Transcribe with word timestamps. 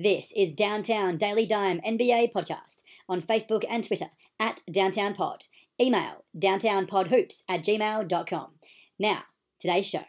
This 0.00 0.32
is 0.36 0.52
Downtown 0.52 1.16
Daily 1.16 1.44
Dime 1.44 1.80
NBA 1.80 2.32
podcast 2.32 2.84
on 3.08 3.20
Facebook 3.20 3.64
and 3.68 3.82
Twitter 3.82 4.10
at 4.38 4.60
Downtown 4.70 5.12
Pod. 5.12 5.46
Email 5.80 6.24
downtownpodhoops 6.38 7.42
at 7.48 7.64
gmail.com. 7.64 8.50
Now, 9.00 9.22
today's 9.58 9.88
show. 9.88 10.04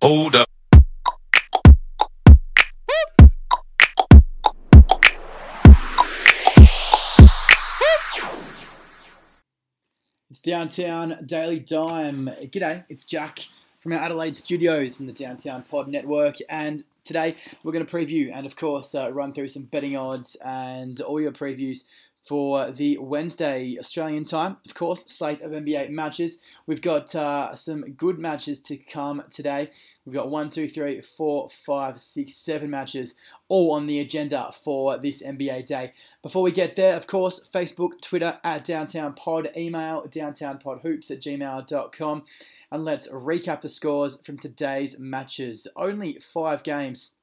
Hold 0.00 0.36
up. 0.36 0.48
It's 10.30 10.40
Downtown 10.40 11.24
Daily 11.26 11.58
Dime. 11.58 12.30
G'day, 12.52 12.84
it's 12.88 13.04
Jack 13.04 13.40
from 13.86 13.92
our 13.92 14.02
Adelaide 14.02 14.34
studios 14.34 14.98
in 14.98 15.06
the 15.06 15.12
Downtown 15.12 15.62
Pod 15.62 15.86
Network, 15.86 16.38
and 16.48 16.82
today 17.04 17.36
we're 17.62 17.70
going 17.70 17.86
to 17.86 17.96
preview 17.96 18.32
and, 18.34 18.44
of 18.44 18.56
course, 18.56 18.96
uh, 18.96 19.12
run 19.12 19.32
through 19.32 19.46
some 19.46 19.62
betting 19.62 19.96
odds 19.96 20.36
and 20.44 21.00
all 21.02 21.20
your 21.20 21.30
previews 21.30 21.84
for 22.26 22.72
the 22.72 22.98
Wednesday 22.98 23.76
Australian 23.78 24.24
time. 24.24 24.56
Of 24.66 24.74
course, 24.74 25.04
slate 25.06 25.40
of 25.42 25.52
NBA 25.52 25.90
matches. 25.90 26.38
We've 26.66 26.80
got 26.80 27.14
uh, 27.14 27.54
some 27.54 27.82
good 27.92 28.18
matches 28.18 28.60
to 28.62 28.76
come 28.76 29.22
today. 29.30 29.70
We've 30.04 30.14
got 30.14 30.28
one, 30.28 30.50
two, 30.50 30.68
three, 30.68 31.00
four, 31.00 31.48
five, 31.48 32.00
six, 32.00 32.34
seven 32.34 32.70
matches 32.70 33.14
all 33.48 33.72
on 33.72 33.86
the 33.86 34.00
agenda 34.00 34.50
for 34.64 34.98
this 34.98 35.22
NBA 35.22 35.66
day. 35.66 35.92
Before 36.22 36.42
we 36.42 36.50
get 36.50 36.74
there, 36.74 36.96
of 36.96 37.06
course, 37.06 37.48
Facebook, 37.54 38.00
Twitter 38.00 38.38
at 38.42 38.64
Downtown 38.64 39.14
Pod, 39.14 39.50
email 39.56 40.02
downtownpodhoops 40.08 41.10
at 41.10 41.20
gmail.com. 41.20 42.24
And 42.72 42.84
let's 42.84 43.06
recap 43.08 43.60
the 43.60 43.68
scores 43.68 44.20
from 44.22 44.38
today's 44.38 44.98
matches. 44.98 45.68
Only 45.76 46.18
five 46.18 46.64
games 46.64 47.15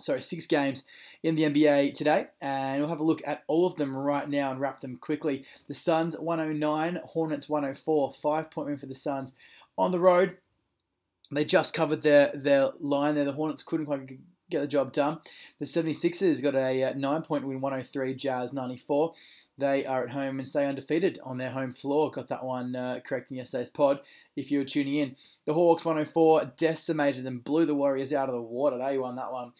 sorry, 0.00 0.22
six 0.22 0.46
games 0.46 0.84
in 1.22 1.34
the 1.34 1.42
NBA 1.44 1.92
today, 1.94 2.26
and 2.40 2.80
we'll 2.80 2.88
have 2.88 3.00
a 3.00 3.04
look 3.04 3.22
at 3.26 3.44
all 3.46 3.66
of 3.66 3.74
them 3.76 3.96
right 3.96 4.28
now 4.28 4.50
and 4.50 4.60
wrap 4.60 4.80
them 4.80 4.96
quickly. 4.96 5.44
The 5.68 5.74
Suns 5.74 6.18
109, 6.18 7.00
Hornets 7.04 7.48
104, 7.48 8.12
five 8.14 8.50
point 8.50 8.68
win 8.68 8.78
for 8.78 8.86
the 8.86 8.94
Suns 8.94 9.34
on 9.76 9.92
the 9.92 10.00
road. 10.00 10.36
They 11.30 11.44
just 11.44 11.74
covered 11.74 12.02
their 12.02 12.32
their 12.34 12.70
line 12.80 13.14
there. 13.14 13.24
The 13.24 13.32
Hornets 13.32 13.62
couldn't 13.62 13.86
quite 13.86 14.18
get 14.50 14.60
the 14.60 14.66
job 14.66 14.92
done. 14.92 15.18
The 15.58 15.64
76ers 15.64 16.42
got 16.42 16.54
a 16.54 16.84
uh, 16.84 16.92
nine 16.94 17.22
point 17.22 17.46
win, 17.46 17.60
103, 17.60 18.14
Jazz 18.14 18.52
94. 18.52 19.12
They 19.58 19.84
are 19.84 20.04
at 20.04 20.10
home 20.10 20.38
and 20.38 20.48
stay 20.48 20.66
undefeated 20.66 21.18
on 21.22 21.38
their 21.38 21.50
home 21.50 21.72
floor. 21.72 22.10
Got 22.10 22.28
that 22.28 22.44
one 22.44 22.74
uh, 22.74 23.00
correct 23.04 23.30
in 23.30 23.36
yesterday's 23.36 23.70
pod 23.70 24.00
if 24.36 24.50
you 24.50 24.58
were 24.58 24.64
tuning 24.64 24.94
in. 24.94 25.16
The 25.44 25.54
Hawks 25.54 25.84
104 25.84 26.52
decimated 26.56 27.26
and 27.26 27.44
blew 27.44 27.66
the 27.66 27.74
Warriors 27.74 28.12
out 28.12 28.28
of 28.28 28.34
the 28.34 28.40
water. 28.40 28.78
They 28.78 28.98
won 28.98 29.16
that 29.16 29.32
one 29.32 29.52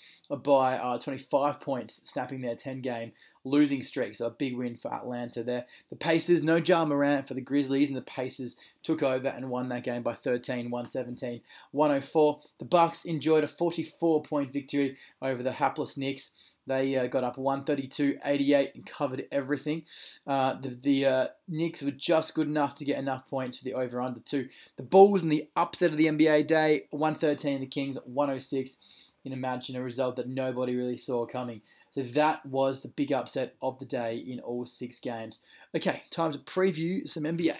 by 0.43 0.79
uh, 0.79 0.99
25 0.99 1.61
points, 1.61 2.09
snapping 2.11 2.41
their 2.41 2.57
10 2.57 2.81
game 2.81 3.13
losing 3.45 3.83
streak. 3.83 4.15
So 4.15 4.27
a 4.27 4.31
big 4.31 4.57
win 4.57 4.77
for 4.77 4.93
Atlanta 4.93 5.43
there. 5.43 5.67
The 5.91 5.97
Pacers, 5.97 6.43
no 6.43 6.57
Ja 6.57 6.85
Morant 6.85 7.27
for 7.27 7.35
the 7.35 7.41
Grizzlies, 7.41 7.89
and 7.89 7.97
the 7.97 8.03
Pacers 8.03 8.57
took 8.83 9.03
over 9.03 9.29
and 9.29 9.51
won 9.51 9.69
that 9.69 9.85
game 9.85 10.03
by 10.03 10.15
13, 10.15 10.71
117, 10.71 11.41
104. 11.73 12.41
The 12.59 12.65
Bucks 12.65 13.05
enjoyed 13.05 13.45
a 13.45 13.49
44 13.49 14.23
point 14.23 14.53
victory 14.53 14.97
over 15.23 15.43
the 15.43 15.53
hapless 15.53 15.97
Knicks. 15.97 16.33
They 16.67 16.97
uh, 16.97 17.07
got 17.07 17.25
up 17.25 17.37
132-88 17.37 18.75
and 18.75 18.87
covered 18.87 19.27
everything. 19.33 19.83
Uh, 20.27 20.55
the 20.61 20.69
the 20.69 21.07
uh, 21.07 21.27
Knicks 21.49 21.83
were 21.83 21.91
just 21.91 22.35
good 22.35 22.47
enough 22.47 22.77
to 22.77 22.85
get 22.85 22.99
enough 22.99 23.27
points 23.27 23.59
for 23.59 23.65
the 23.65 23.75
over/under 23.75 24.21
two. 24.21 24.49
The 24.77 24.85
Bulls 24.85 25.23
in 25.23 25.31
the 25.31 25.49
upset 25.57 25.91
of 25.91 25.97
the 25.97 26.07
NBA 26.07 26.47
day, 26.47 26.85
113. 26.91 27.61
The 27.61 27.67
Kings 27.67 27.99
106 28.05 28.79
in 29.25 29.33
a 29.33 29.37
match 29.37 29.69
and 29.69 29.77
a 29.77 29.83
result 29.83 30.17
that 30.17 30.29
nobody 30.29 30.77
really 30.77 30.97
saw 30.97 31.27
coming. 31.27 31.61
So 31.91 32.03
that 32.03 32.47
was 32.47 32.83
the 32.83 32.89
big 32.89 33.13
upset 33.13 33.57
of 33.61 33.81
the 33.81 33.85
day 33.85 34.17
in 34.17 34.39
all 34.39 34.65
six 34.65 35.01
games. 35.01 35.41
Okay, 35.75 36.05
time 36.11 36.31
to 36.31 36.39
preview 36.39 37.07
some 37.09 37.25
NBA. 37.25 37.57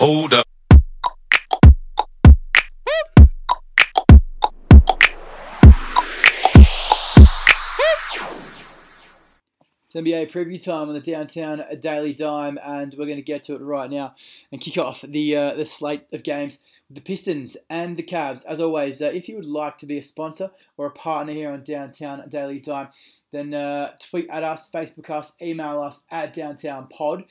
Hold 0.00 0.32
up. 0.32 0.46
It's 9.84 9.94
NBA 9.94 10.30
preview 10.30 10.62
time 10.62 10.88
on 10.88 10.94
the 10.94 11.00
Downtown 11.00 11.62
Daily 11.80 12.14
Dime, 12.14 12.58
and 12.64 12.94
we're 12.96 13.04
going 13.04 13.16
to 13.16 13.22
get 13.22 13.42
to 13.44 13.54
it 13.54 13.60
right 13.60 13.90
now 13.90 14.14
and 14.50 14.62
kick 14.62 14.78
off 14.78 15.02
the 15.02 15.36
uh, 15.36 15.54
the 15.54 15.66
slate 15.66 16.06
of 16.12 16.22
games 16.22 16.62
the 16.90 17.00
Pistons 17.00 17.56
and 17.68 17.96
the 17.96 18.02
Cavs. 18.02 18.44
As 18.46 18.60
always, 18.60 19.02
uh, 19.02 19.06
if 19.06 19.28
you 19.28 19.36
would 19.36 19.44
like 19.44 19.78
to 19.78 19.86
be 19.86 19.98
a 19.98 20.02
sponsor 20.02 20.50
or 20.76 20.86
a 20.86 20.90
partner 20.90 21.32
here 21.32 21.50
on 21.50 21.64
Downtown 21.64 22.28
Daily 22.28 22.58
Dime, 22.58 22.88
then 23.32 23.52
uh, 23.52 23.92
tweet 24.10 24.28
at 24.30 24.42
us, 24.42 24.70
Facebook 24.70 25.10
us, 25.10 25.34
email 25.42 25.80
us 25.82 26.04
at 26.10 26.32
Downtown 26.32 26.88
Pod 26.88 27.24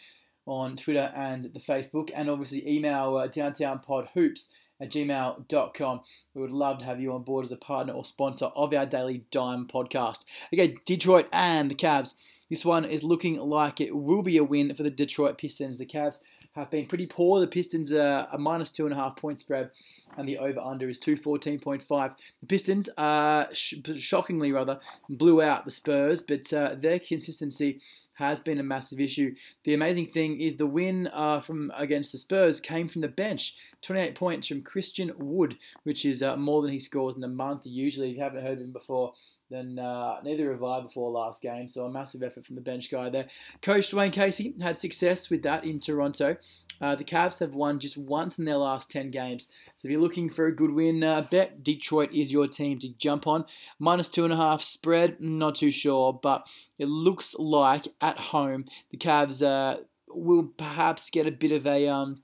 on 0.45 0.77
Twitter 0.77 1.11
and 1.15 1.45
the 1.45 1.59
Facebook, 1.59 2.09
and 2.15 2.29
obviously 2.29 2.67
email 2.67 3.17
uh, 3.17 3.27
downtownpodhoops 3.27 4.49
at 4.79 4.91
gmail.com. 4.91 6.01
We 6.33 6.41
would 6.41 6.51
love 6.51 6.79
to 6.79 6.85
have 6.85 7.01
you 7.01 7.13
on 7.13 7.23
board 7.23 7.45
as 7.45 7.51
a 7.51 7.57
partner 7.57 7.93
or 7.93 8.05
sponsor 8.05 8.45
of 8.45 8.73
our 8.73 8.85
Daily 8.85 9.25
Dime 9.31 9.67
podcast. 9.67 10.23
Okay, 10.53 10.77
Detroit 10.85 11.27
and 11.31 11.71
the 11.71 11.75
Cavs. 11.75 12.15
This 12.49 12.63
one 12.63 12.85
is 12.85 13.03
looking 13.03 13.37
like 13.37 13.81
it 13.81 13.95
will 13.95 14.21
be 14.21 14.37
a 14.37 14.43
win 14.43 14.73
for 14.73 14.83
the 14.83 14.89
Detroit 14.89 15.37
Pistons. 15.37 15.79
The 15.79 15.85
Cavs 15.85 16.21
have 16.57 16.71
been 16.71 16.87
pretty 16.87 17.05
poor. 17.05 17.39
The 17.39 17.47
Pistons 17.47 17.93
are 17.93 18.27
a 18.31 18.37
minus 18.37 18.71
two 18.71 18.85
and 18.85 18.93
a 18.93 18.97
half 18.97 19.15
point 19.15 19.39
spread, 19.39 19.69
and 20.17 20.27
the 20.27 20.39
over 20.39 20.59
under 20.59 20.89
is 20.89 20.99
214.5. 20.99 22.15
The 22.41 22.45
Pistons, 22.47 22.89
are 22.97 23.47
sh- 23.53 23.75
shockingly 23.95 24.51
rather, 24.51 24.79
blew 25.07 25.41
out 25.41 25.65
the 25.65 25.71
Spurs, 25.71 26.21
but 26.21 26.51
uh, 26.51 26.75
their 26.75 26.99
consistency 26.99 27.79
has 28.17 28.41
been 28.41 28.59
a 28.59 28.63
massive 28.63 28.99
issue. 28.99 29.35
The 29.63 29.73
amazing 29.73 30.07
thing 30.07 30.41
is 30.41 30.55
the 30.55 30.65
win 30.65 31.07
uh, 31.13 31.39
from 31.39 31.71
against 31.75 32.11
the 32.11 32.17
Spurs 32.17 32.59
came 32.59 32.87
from 32.87 33.01
the 33.01 33.07
bench. 33.07 33.55
28 33.83 34.15
points 34.15 34.47
from 34.47 34.63
Christian 34.63 35.11
Wood, 35.17 35.57
which 35.83 36.03
is 36.03 36.23
uh, 36.23 36.35
more 36.35 36.63
than 36.63 36.71
he 36.71 36.79
scores 36.79 37.15
in 37.15 37.23
a 37.23 37.27
month. 37.27 37.61
Usually, 37.65 38.09
if 38.09 38.17
you 38.17 38.23
haven't 38.23 38.43
heard 38.43 38.57
of 38.57 38.65
him 38.65 38.73
before, 38.73 39.13
then 39.49 39.77
uh, 39.79 40.17
neither 40.23 40.51
have 40.51 40.63
I 40.63 40.81
before 40.81 41.11
last 41.11 41.41
game. 41.41 41.67
So 41.67 41.85
a 41.85 41.91
massive 41.91 42.23
effort 42.23 42.45
from 42.45 42.55
the 42.55 42.61
bench 42.61 42.91
guy 42.91 43.09
there. 43.09 43.27
Coach 43.61 43.91
Dwane 43.91 44.11
Casey 44.11 44.55
had 44.59 44.77
success 44.77 45.29
with 45.29 45.43
that 45.43 45.63
in 45.63 45.79
Toronto. 45.79 46.37
Uh, 46.81 46.95
the 46.95 47.03
Cavs 47.03 47.39
have 47.39 47.55
won 47.55 47.79
just 47.79 47.97
once 47.97 48.37
in 48.37 48.45
their 48.45 48.57
last 48.57 48.91
10 48.91 49.11
games. 49.11 49.49
So 49.77 49.87
if 49.87 49.91
you're 49.91 50.01
looking 50.01 50.29
for 50.29 50.45
a 50.45 50.55
good 50.55 50.71
win 50.71 51.03
uh, 51.03 51.21
bet, 51.21 51.63
Detroit 51.63 52.11
is 52.13 52.31
your 52.31 52.47
team 52.47 52.79
to 52.79 52.89
jump 52.97 53.27
on. 53.27 53.45
Minus 53.79 54.09
two 54.09 54.23
and 54.23 54.33
a 54.33 54.37
half 54.37 54.61
spread, 54.61 55.19
not 55.19 55.55
too 55.55 55.71
sure, 55.71 56.13
but 56.13 56.47
it 56.77 56.87
looks 56.87 57.35
like 57.35 57.87
at 58.01 58.17
home 58.17 58.65
the 58.91 58.97
Cavs 58.97 59.45
uh, 59.45 59.81
will 60.07 60.43
perhaps 60.57 61.09
get 61.09 61.27
a 61.27 61.31
bit 61.31 61.51
of 61.51 61.67
a 61.67 61.87
um, 61.87 62.21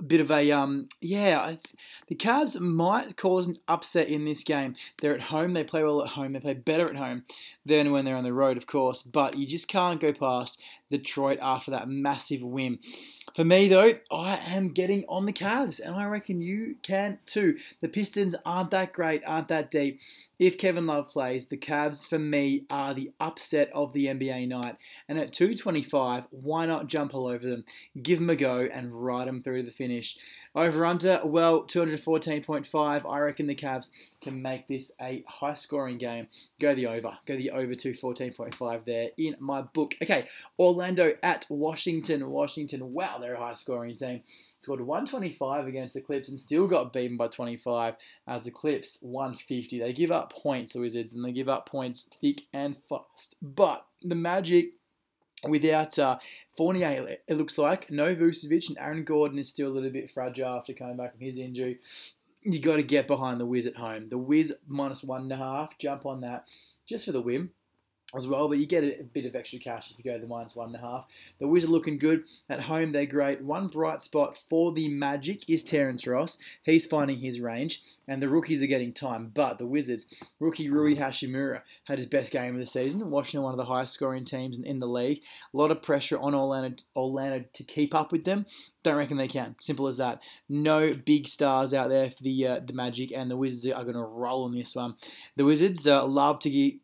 a 0.00 0.04
bit 0.04 0.20
of 0.20 0.30
a 0.30 0.50
um 0.52 0.88
yeah 1.00 1.56
the 2.06 2.14
Cavs 2.14 2.58
might 2.60 3.16
cause 3.16 3.46
an 3.46 3.58
upset 3.66 4.08
in 4.08 4.24
this 4.24 4.44
game. 4.44 4.76
They're 5.00 5.14
at 5.14 5.22
home, 5.22 5.52
they 5.52 5.64
play 5.64 5.82
well 5.82 6.02
at 6.02 6.10
home, 6.10 6.32
they 6.32 6.40
play 6.40 6.54
better 6.54 6.88
at 6.88 6.96
home 6.96 7.24
than 7.68 7.92
when 7.92 8.04
they're 8.04 8.16
on 8.16 8.24
the 8.24 8.32
road, 8.32 8.56
of 8.56 8.66
course. 8.66 9.02
But 9.02 9.36
you 9.36 9.46
just 9.46 9.68
can't 9.68 10.00
go 10.00 10.12
past 10.12 10.60
Detroit 10.90 11.38
after 11.40 11.70
that 11.70 11.88
massive 11.88 12.42
win. 12.42 12.78
For 13.36 13.44
me, 13.44 13.68
though, 13.68 13.94
I 14.10 14.36
am 14.36 14.72
getting 14.72 15.04
on 15.08 15.26
the 15.26 15.32
Cavs, 15.32 15.78
and 15.78 15.94
I 15.94 16.06
reckon 16.06 16.40
you 16.40 16.76
can 16.82 17.18
too. 17.26 17.58
The 17.80 17.88
Pistons 17.88 18.34
aren't 18.44 18.70
that 18.70 18.92
great, 18.92 19.22
aren't 19.26 19.48
that 19.48 19.70
deep. 19.70 20.00
If 20.38 20.56
Kevin 20.56 20.86
Love 20.86 21.08
plays, 21.08 21.46
the 21.46 21.56
Cavs, 21.56 22.08
for 22.08 22.18
me, 22.18 22.64
are 22.70 22.94
the 22.94 23.12
upset 23.20 23.70
of 23.74 23.92
the 23.92 24.06
NBA 24.06 24.48
night. 24.48 24.76
And 25.08 25.18
at 25.18 25.32
225, 25.32 26.26
why 26.30 26.66
not 26.66 26.86
jump 26.86 27.14
all 27.14 27.26
over 27.26 27.48
them, 27.48 27.64
give 28.00 28.18
them 28.18 28.30
a 28.30 28.36
go, 28.36 28.68
and 28.72 29.04
ride 29.04 29.28
them 29.28 29.42
through 29.42 29.58
to 29.58 29.66
the 29.66 29.72
finish? 29.72 30.16
Over 30.58 30.84
under, 30.86 31.20
well, 31.22 31.62
214.5. 31.62 33.08
I 33.08 33.18
reckon 33.20 33.46
the 33.46 33.54
Cavs 33.54 33.90
can 34.20 34.42
make 34.42 34.66
this 34.66 34.90
a 35.00 35.22
high 35.28 35.54
scoring 35.54 35.98
game. 35.98 36.26
Go 36.60 36.74
the 36.74 36.88
over. 36.88 37.16
Go 37.26 37.36
the 37.36 37.52
over 37.52 37.74
214.5 37.74 38.84
there 38.84 39.10
in 39.16 39.36
my 39.38 39.62
book. 39.62 39.94
Okay, 40.02 40.26
Orlando 40.58 41.14
at 41.22 41.46
Washington. 41.48 42.28
Washington, 42.28 42.92
wow, 42.92 43.18
they're 43.18 43.34
a 43.34 43.38
high 43.38 43.54
scoring 43.54 43.94
team. 43.94 44.22
Scored 44.58 44.80
125 44.80 45.68
against 45.68 45.94
the 45.94 46.00
Clips 46.00 46.28
and 46.28 46.40
still 46.40 46.66
got 46.66 46.92
beaten 46.92 47.16
by 47.16 47.28
25 47.28 47.94
as 48.26 48.42
the 48.42 48.50
Clips 48.50 48.98
150. 49.00 49.78
They 49.78 49.92
give 49.92 50.10
up 50.10 50.32
points, 50.32 50.72
the 50.72 50.80
Wizards, 50.80 51.12
and 51.12 51.24
they 51.24 51.30
give 51.30 51.48
up 51.48 51.68
points 51.68 52.10
thick 52.20 52.42
and 52.52 52.74
fast. 52.88 53.36
But 53.40 53.86
the 54.02 54.16
Magic 54.16 54.72
without 55.46 55.98
uh, 55.98 56.18
Fournier, 56.56 57.18
it 57.26 57.36
looks 57.36 57.58
like. 57.58 57.90
No 57.90 58.14
Vucevic 58.14 58.68
and 58.68 58.78
Aaron 58.78 59.04
Gordon 59.04 59.38
is 59.38 59.48
still 59.48 59.68
a 59.68 59.74
little 59.74 59.90
bit 59.90 60.10
fragile 60.10 60.56
after 60.56 60.72
coming 60.72 60.96
back 60.96 61.12
from 61.12 61.20
his 61.20 61.38
injury. 61.38 61.78
You 62.42 62.60
got 62.60 62.76
to 62.76 62.82
get 62.82 63.06
behind 63.06 63.40
the 63.40 63.46
Wiz 63.46 63.66
at 63.66 63.76
home. 63.76 64.08
The 64.08 64.18
Wiz 64.18 64.52
minus 64.66 65.04
one 65.04 65.22
and 65.22 65.32
a 65.32 65.36
half. 65.36 65.78
Jump 65.78 66.06
on 66.06 66.20
that 66.20 66.46
just 66.86 67.04
for 67.04 67.12
the 67.12 67.20
win. 67.20 67.50
As 68.16 68.26
well, 68.26 68.48
but 68.48 68.56
you 68.56 68.64
get 68.64 68.84
a, 68.84 69.02
bit 69.12 69.26
of 69.26 69.36
extra 69.36 69.58
cash 69.58 69.90
if 69.90 69.98
you 69.98 70.10
go 70.10 70.18
the 70.18 70.26
minus 70.26 70.56
one 70.56 70.68
and 70.68 70.76
a 70.76 70.80
half. 70.80 71.06
The 71.40 71.46
Wizards 71.46 71.70
looking 71.70 71.98
good 71.98 72.24
at 72.48 72.62
home; 72.62 72.92
they're 72.92 73.04
great. 73.04 73.42
One 73.42 73.68
bright 73.68 74.02
spot 74.02 74.38
for 74.48 74.72
the 74.72 74.88
Magic 74.88 75.48
is 75.48 75.62
Terrence 75.62 76.06
Ross. 76.06 76.38
He's 76.62 76.86
finding 76.86 77.18
his 77.18 77.40
range, 77.40 77.82
and 78.06 78.22
the 78.22 78.28
rookies 78.28 78.62
are 78.62 78.66
getting 78.66 78.94
time. 78.94 79.30
But 79.34 79.58
the 79.58 79.66
Wizards, 79.66 80.06
rookie 80.40 80.70
Rui 80.70 80.96
Hachimura 80.96 81.62
had 81.84 81.98
his 81.98 82.06
best 82.06 82.32
game 82.32 82.54
of 82.54 82.60
the 82.60 82.66
season. 82.66 83.10
Washington, 83.10 83.42
one 83.42 83.52
of 83.52 83.58
the 83.58 83.66
highest 83.66 83.92
scoring 83.92 84.24
teams 84.24 84.58
in 84.58 84.80
the 84.80 84.86
league. 84.86 85.20
A 85.52 85.56
lot 85.56 85.70
of 85.70 85.82
pressure 85.82 86.18
on 86.18 86.34
Orlando, 86.34 86.82
Orlando 86.96 87.44
to 87.52 87.62
keep 87.62 87.94
up 87.94 88.10
with 88.10 88.24
them. 88.24 88.46
Don't 88.84 88.96
reckon 88.96 89.18
they 89.18 89.28
can. 89.28 89.54
Simple 89.60 89.86
as 89.86 89.98
that. 89.98 90.22
No 90.48 90.94
big 90.94 91.28
stars 91.28 91.74
out 91.74 91.90
there 91.90 92.10
for 92.10 92.22
the 92.22 92.46
uh, 92.46 92.60
the 92.64 92.72
Magic, 92.72 93.12
and 93.12 93.30
the 93.30 93.36
Wizards 93.36 93.66
are 93.66 93.84
going 93.84 93.96
to 93.96 94.00
roll 94.00 94.44
on 94.44 94.54
this 94.54 94.74
one. 94.74 94.96
The 95.36 95.44
Wizards 95.44 95.86
uh, 95.86 96.06
love 96.06 96.38
to 96.40 96.50
get 96.50 96.76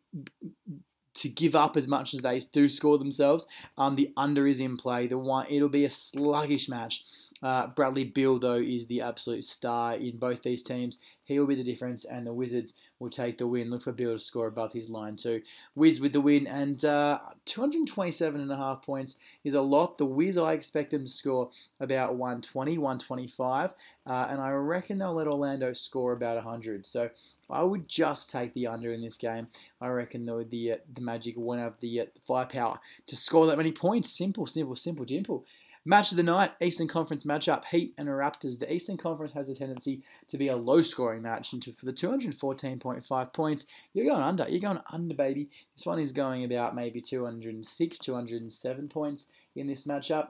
to 1.15 1.29
give 1.29 1.55
up 1.55 1.75
as 1.75 1.87
much 1.87 2.13
as 2.13 2.21
they 2.21 2.39
do 2.39 2.69
score 2.69 2.97
themselves. 2.97 3.47
Um, 3.77 3.95
the 3.95 4.13
under 4.15 4.47
is 4.47 4.59
in 4.59 4.77
play. 4.77 5.07
The 5.07 5.17
one 5.17 5.47
it'll 5.49 5.69
be 5.69 5.85
a 5.85 5.89
sluggish 5.89 6.69
match. 6.69 7.03
Uh, 7.41 7.67
Bradley 7.67 8.03
Beal 8.03 8.39
though 8.39 8.55
is 8.55 8.87
the 8.87 9.01
absolute 9.01 9.43
star 9.43 9.95
in 9.95 10.17
both 10.17 10.43
these 10.43 10.63
teams. 10.63 10.99
He 11.23 11.39
will 11.39 11.47
be 11.47 11.55
the 11.55 11.63
difference, 11.63 12.05
and 12.05 12.25
the 12.25 12.33
Wizards 12.33 12.73
will 13.05 13.11
take 13.11 13.37
the 13.37 13.45
win. 13.45 13.69
Look 13.69 13.83
for 13.83 13.91
Beal 13.91 14.13
to 14.13 14.19
score 14.19 14.47
above 14.47 14.73
his 14.73 14.89
line 14.89 15.15
too. 15.15 15.43
Wiz 15.75 16.01
with 16.01 16.11
the 16.11 16.19
win, 16.19 16.47
and 16.47 16.83
uh, 16.83 17.19
227 17.45 18.41
and 18.41 18.51
a 18.51 18.57
half 18.57 18.83
points 18.83 19.17
is 19.43 19.53
a 19.53 19.61
lot. 19.61 19.99
The 19.99 20.05
Wiz 20.05 20.39
I 20.39 20.53
expect 20.53 20.89
them 20.89 21.05
to 21.05 21.09
score 21.09 21.51
about 21.79 22.15
120, 22.15 22.79
125, 22.79 23.73
uh, 24.07 24.27
and 24.29 24.41
I 24.41 24.49
reckon 24.49 24.97
they'll 24.97 25.13
let 25.13 25.27
Orlando 25.27 25.71
score 25.73 26.13
about 26.13 26.35
100. 26.37 26.87
So 26.87 27.11
I 27.47 27.61
would 27.61 27.87
just 27.87 28.31
take 28.31 28.55
the 28.55 28.65
under 28.65 28.91
in 28.91 29.03
this 29.03 29.17
game. 29.17 29.49
I 29.79 29.89
reckon 29.89 30.25
though 30.25 30.43
the 30.43 30.71
uh, 30.71 30.77
the 30.91 31.01
Magic 31.01 31.35
won't 31.37 31.61
have 31.61 31.75
the 31.79 32.01
uh, 32.01 32.05
firepower 32.25 32.79
to 33.05 33.15
score 33.15 33.45
that 33.45 33.57
many 33.57 33.71
points. 33.71 34.09
Simple, 34.09 34.47
simple, 34.47 34.75
simple, 34.75 35.05
simple. 35.05 35.45
Match 35.87 36.09
of 36.09 36.17
the 36.17 36.23
night, 36.23 36.53
Eastern 36.59 36.87
Conference 36.87 37.25
matchup, 37.25 37.65
Heat 37.65 37.93
and 37.95 38.09
Raptors. 38.09 38.57
The 38.57 38.73
Eastern 38.73 38.97
Conference 38.97 39.33
has 39.33 39.49
a 39.49 39.55
tendency 39.55 40.01
to 40.27 40.37
be 40.37 40.47
a 40.47 40.55
low 40.55 40.81
scoring 40.81 41.21
match, 41.21 41.53
and 41.53 41.63
for 41.63 41.85
the 41.85 41.93
214.5 41.93 43.33
points, 43.33 43.67
you're 43.93 44.07
going 44.07 44.23
under. 44.23 44.49
You're 44.49 44.61
going 44.61 44.81
under, 44.91 45.13
baby. 45.13 45.47
This 45.77 45.85
one 45.85 45.99
is 45.99 46.11
going 46.11 46.43
about 46.43 46.73
maybe 46.73 47.01
206, 47.01 47.99
207 47.99 48.89
points 48.89 49.29
in 49.55 49.67
this 49.67 49.85
matchup. 49.85 50.29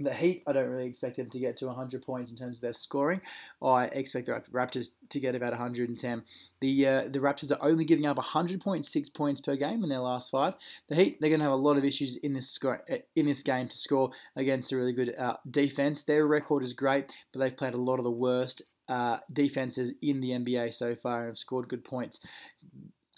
The 0.00 0.12
Heat, 0.12 0.42
I 0.46 0.52
don't 0.52 0.70
really 0.70 0.86
expect 0.86 1.16
them 1.16 1.28
to 1.30 1.38
get 1.38 1.56
to 1.58 1.66
100 1.66 2.02
points 2.02 2.30
in 2.30 2.36
terms 2.36 2.58
of 2.58 2.62
their 2.62 2.72
scoring. 2.72 3.20
I 3.62 3.84
expect 3.84 4.26
the 4.26 4.42
Raptors 4.52 4.94
to 5.08 5.20
get 5.20 5.34
about 5.34 5.52
110. 5.52 6.24
The 6.60 6.86
uh, 6.86 7.02
the 7.10 7.18
Raptors 7.18 7.52
are 7.52 7.62
only 7.62 7.84
giving 7.84 8.06
up 8.06 8.16
100.6 8.16 9.14
points 9.14 9.40
per 9.40 9.56
game 9.56 9.82
in 9.82 9.90
their 9.90 10.00
last 10.00 10.30
five. 10.30 10.54
The 10.88 10.96
Heat, 10.96 11.20
they're 11.20 11.30
going 11.30 11.40
to 11.40 11.44
have 11.44 11.52
a 11.52 11.56
lot 11.56 11.76
of 11.76 11.84
issues 11.84 12.16
in 12.16 12.32
this 12.32 12.48
score, 12.48 12.82
uh, 12.90 12.96
in 13.14 13.26
this 13.26 13.42
game 13.42 13.68
to 13.68 13.76
score 13.76 14.10
against 14.36 14.72
a 14.72 14.76
really 14.76 14.92
good 14.92 15.14
uh, 15.18 15.36
defense. 15.48 16.02
Their 16.02 16.26
record 16.26 16.62
is 16.62 16.72
great, 16.72 17.12
but 17.32 17.40
they've 17.40 17.56
played 17.56 17.74
a 17.74 17.78
lot 17.78 17.98
of 17.98 18.04
the 18.04 18.10
worst 18.10 18.62
uh, 18.88 19.18
defenses 19.32 19.92
in 20.02 20.20
the 20.20 20.30
NBA 20.30 20.74
so 20.74 20.94
far 20.94 21.20
and 21.20 21.28
have 21.28 21.38
scored 21.38 21.68
good 21.68 21.84
points. 21.84 22.20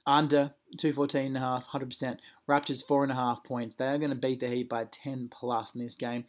Under 0.07 0.53
214 0.79 1.27
and 1.27 1.37
a 1.37 1.41
half, 1.41 1.69
100%. 1.69 2.19
Raptors 2.49 2.87
four 2.87 3.03
and 3.03 3.13
a 3.13 3.17
half 3.17 3.43
points. 3.43 3.77
They 3.77 3.87
are 3.87 3.99
going 3.99 4.11
to 4.11 4.17
beat 4.17 4.41
the 4.41 4.49
Heat 4.49 4.69
by 4.69 4.85
10 4.85 5.29
plus 5.31 5.75
in 5.75 5.83
this 5.83 5.95
game. 5.95 6.25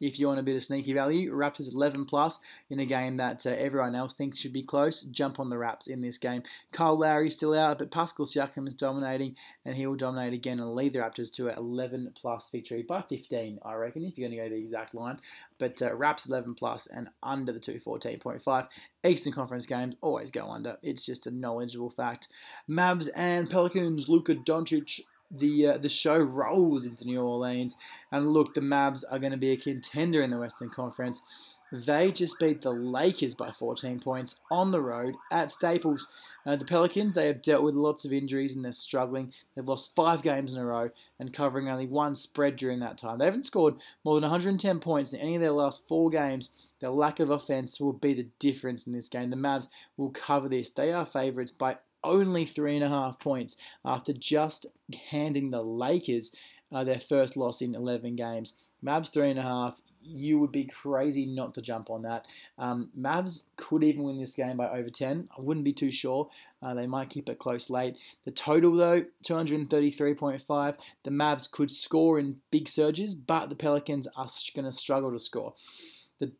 If 0.00 0.18
you 0.18 0.28
want 0.28 0.40
a 0.40 0.44
bit 0.44 0.56
of 0.56 0.64
sneaky 0.64 0.92
value, 0.92 1.32
Raptors 1.32 1.72
11 1.72 2.06
plus 2.06 2.40
in 2.70 2.78
a 2.78 2.86
game 2.86 3.16
that 3.16 3.44
uh, 3.44 3.50
everyone 3.50 3.94
else 3.94 4.14
thinks 4.14 4.38
should 4.38 4.52
be 4.52 4.62
close. 4.62 5.02
Jump 5.02 5.38
on 5.38 5.50
the 5.50 5.58
Raps 5.58 5.86
in 5.86 6.00
this 6.00 6.18
game. 6.18 6.42
Kyle 6.72 6.98
Lowry 6.98 7.30
still 7.30 7.54
out, 7.54 7.78
but 7.78 7.90
Pascal 7.90 8.26
Siakam 8.26 8.66
is 8.66 8.74
dominating, 8.74 9.36
and 9.64 9.76
he 9.76 9.86
will 9.86 9.96
dominate 9.96 10.32
again 10.32 10.60
and 10.60 10.74
lead 10.74 10.92
the 10.92 11.00
Raptors 11.00 11.32
to 11.34 11.48
an 11.48 11.58
11 11.58 12.12
plus 12.14 12.48
victory 12.50 12.82
by 12.82 13.02
15, 13.02 13.58
I 13.62 13.74
reckon, 13.74 14.04
if 14.04 14.16
you're 14.16 14.28
going 14.28 14.38
to 14.38 14.44
go 14.44 14.54
the 14.54 14.60
exact 14.60 14.94
line. 14.94 15.20
But 15.58 15.82
uh, 15.82 15.94
Raps 15.94 16.28
11 16.28 16.54
plus 16.54 16.86
and 16.86 17.08
under 17.22 17.52
the 17.52 17.60
214.5. 17.60 18.68
Eastern 19.04 19.32
Conference 19.32 19.66
games 19.66 19.96
always 20.00 20.30
go 20.30 20.48
under. 20.48 20.78
It's 20.82 21.04
just 21.04 21.26
a 21.26 21.30
knowledgeable 21.30 21.90
fact. 21.90 22.28
Mavs 22.68 23.08
and 23.14 23.50
Pelicans, 23.50 24.08
Luka 24.08 24.34
Doncic 24.34 25.00
the 25.30 25.66
uh, 25.66 25.78
the 25.78 25.88
show 25.88 26.18
rolls 26.18 26.86
into 26.86 27.04
New 27.04 27.20
Orleans. 27.20 27.76
And 28.10 28.32
look, 28.32 28.54
the 28.54 28.60
Mavs 28.60 29.04
are 29.10 29.18
going 29.18 29.32
to 29.32 29.38
be 29.38 29.50
a 29.50 29.56
contender 29.56 30.22
in 30.22 30.30
the 30.30 30.38
Western 30.38 30.70
Conference. 30.70 31.22
They 31.70 32.12
just 32.12 32.38
beat 32.38 32.62
the 32.62 32.70
Lakers 32.70 33.34
by 33.34 33.50
14 33.50 34.00
points 34.00 34.36
on 34.50 34.70
the 34.70 34.80
road 34.80 35.16
at 35.30 35.50
Staples. 35.50 36.08
Uh, 36.46 36.56
the 36.56 36.64
Pelicans, 36.64 37.14
they 37.14 37.26
have 37.26 37.42
dealt 37.42 37.62
with 37.62 37.74
lots 37.74 38.06
of 38.06 38.12
injuries 38.12 38.56
and 38.56 38.64
they're 38.64 38.72
struggling. 38.72 39.34
They've 39.54 39.68
lost 39.68 39.94
five 39.94 40.22
games 40.22 40.54
in 40.54 40.60
a 40.60 40.64
row 40.64 40.90
and 41.18 41.32
covering 41.32 41.68
only 41.68 41.86
one 41.86 42.14
spread 42.14 42.56
during 42.56 42.80
that 42.80 42.96
time. 42.96 43.18
They 43.18 43.26
haven't 43.26 43.44
scored 43.44 43.74
more 44.02 44.14
than 44.14 44.22
110 44.22 44.80
points 44.80 45.12
in 45.12 45.20
any 45.20 45.34
of 45.34 45.42
their 45.42 45.52
last 45.52 45.86
four 45.86 46.08
games. 46.08 46.48
Their 46.80 46.88
lack 46.90 47.20
of 47.20 47.28
offense 47.28 47.78
will 47.78 47.92
be 47.92 48.14
the 48.14 48.28
difference 48.38 48.86
in 48.86 48.94
this 48.94 49.10
game. 49.10 49.28
The 49.28 49.36
Mavs 49.36 49.68
will 49.98 50.10
cover 50.10 50.48
this. 50.48 50.70
They 50.70 50.90
are 50.90 51.04
favourites 51.04 51.52
by 51.52 51.78
only 52.04 52.46
three 52.46 52.76
and 52.76 52.84
a 52.84 52.88
half 52.88 53.18
points 53.18 53.56
after 53.84 54.12
just 54.12 54.66
handing 55.10 55.50
the 55.50 55.62
Lakers 55.62 56.32
uh, 56.72 56.84
their 56.84 57.00
first 57.00 57.36
loss 57.36 57.60
in 57.60 57.74
11 57.74 58.16
games. 58.16 58.54
Mavs 58.84 59.12
three 59.12 59.30
and 59.30 59.38
a 59.38 59.42
half. 59.42 59.80
You 60.00 60.38
would 60.38 60.52
be 60.52 60.64
crazy 60.64 61.26
not 61.26 61.54
to 61.54 61.60
jump 61.60 61.90
on 61.90 62.02
that. 62.02 62.24
Um, 62.56 62.88
Mavs 62.98 63.48
could 63.56 63.82
even 63.82 64.04
win 64.04 64.18
this 64.18 64.36
game 64.36 64.56
by 64.56 64.68
over 64.68 64.88
10. 64.88 65.28
I 65.36 65.40
wouldn't 65.40 65.64
be 65.64 65.72
too 65.72 65.90
sure. 65.90 66.30
Uh, 66.62 66.72
they 66.74 66.86
might 66.86 67.10
keep 67.10 67.28
it 67.28 67.38
close 67.38 67.68
late. 67.68 67.96
The 68.24 68.30
total, 68.30 68.74
though, 68.74 69.04
233.5. 69.24 70.76
The 71.04 71.10
Mavs 71.10 71.50
could 71.50 71.70
score 71.70 72.18
in 72.18 72.36
big 72.50 72.68
surges, 72.68 73.14
but 73.14 73.48
the 73.48 73.56
Pelicans 73.56 74.06
are 74.16 74.28
going 74.54 74.64
to 74.64 74.72
struggle 74.72 75.12
to 75.12 75.18
score. 75.18 75.54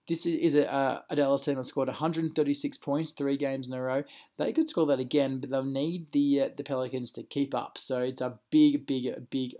This 0.08 0.26
is 0.26 0.56
a, 0.56 1.04
a 1.08 1.16
Dallas 1.16 1.44
team 1.44 1.54
that 1.54 1.64
scored 1.64 1.88
136 1.88 2.76
points 2.78 3.12
three 3.12 3.36
games 3.36 3.68
in 3.68 3.74
a 3.74 3.80
row. 3.82 4.02
They 4.36 4.52
could 4.52 4.68
score 4.68 4.86
that 4.86 4.98
again, 4.98 5.38
but 5.40 5.50
they'll 5.50 5.64
need 5.64 6.10
the 6.12 6.42
uh, 6.42 6.48
the 6.56 6.64
Pelicans 6.64 7.12
to 7.12 7.22
keep 7.22 7.54
up. 7.54 7.78
So 7.78 8.00
it's 8.00 8.20
a 8.20 8.38
big, 8.50 8.86
big, 8.86 9.30
big, 9.30 9.54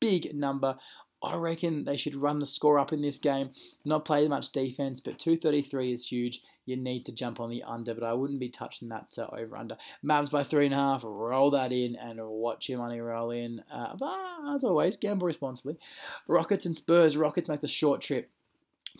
big 0.00 0.34
number. 0.34 0.78
I 1.22 1.34
reckon 1.34 1.84
they 1.84 1.96
should 1.96 2.14
run 2.14 2.38
the 2.38 2.46
score 2.46 2.78
up 2.78 2.92
in 2.92 3.02
this 3.02 3.18
game, 3.18 3.50
not 3.84 4.04
play 4.04 4.26
much 4.26 4.52
defense, 4.52 5.00
but 5.00 5.18
233 5.18 5.92
is 5.92 6.06
huge. 6.06 6.42
You 6.64 6.76
need 6.76 7.04
to 7.06 7.12
jump 7.12 7.40
on 7.40 7.50
the 7.50 7.64
under, 7.64 7.94
but 7.94 8.04
I 8.04 8.12
wouldn't 8.12 8.38
be 8.38 8.48
touching 8.48 8.88
that 8.90 9.16
uh, 9.18 9.26
over 9.36 9.56
under. 9.56 9.76
Mavs 10.04 10.30
by 10.30 10.44
three 10.44 10.66
and 10.66 10.74
a 10.74 10.78
half, 10.78 11.02
roll 11.02 11.50
that 11.50 11.72
in 11.72 11.96
and 11.96 12.20
watch 12.22 12.68
your 12.68 12.78
money 12.78 13.00
roll 13.00 13.32
in. 13.32 13.64
Uh, 13.72 13.96
but 13.98 14.16
as 14.54 14.62
always, 14.62 14.96
gamble 14.96 15.26
responsibly. 15.26 15.76
Rockets 16.28 16.64
and 16.66 16.76
Spurs. 16.76 17.16
Rockets 17.16 17.48
make 17.48 17.60
the 17.60 17.68
short 17.68 18.00
trip 18.00 18.30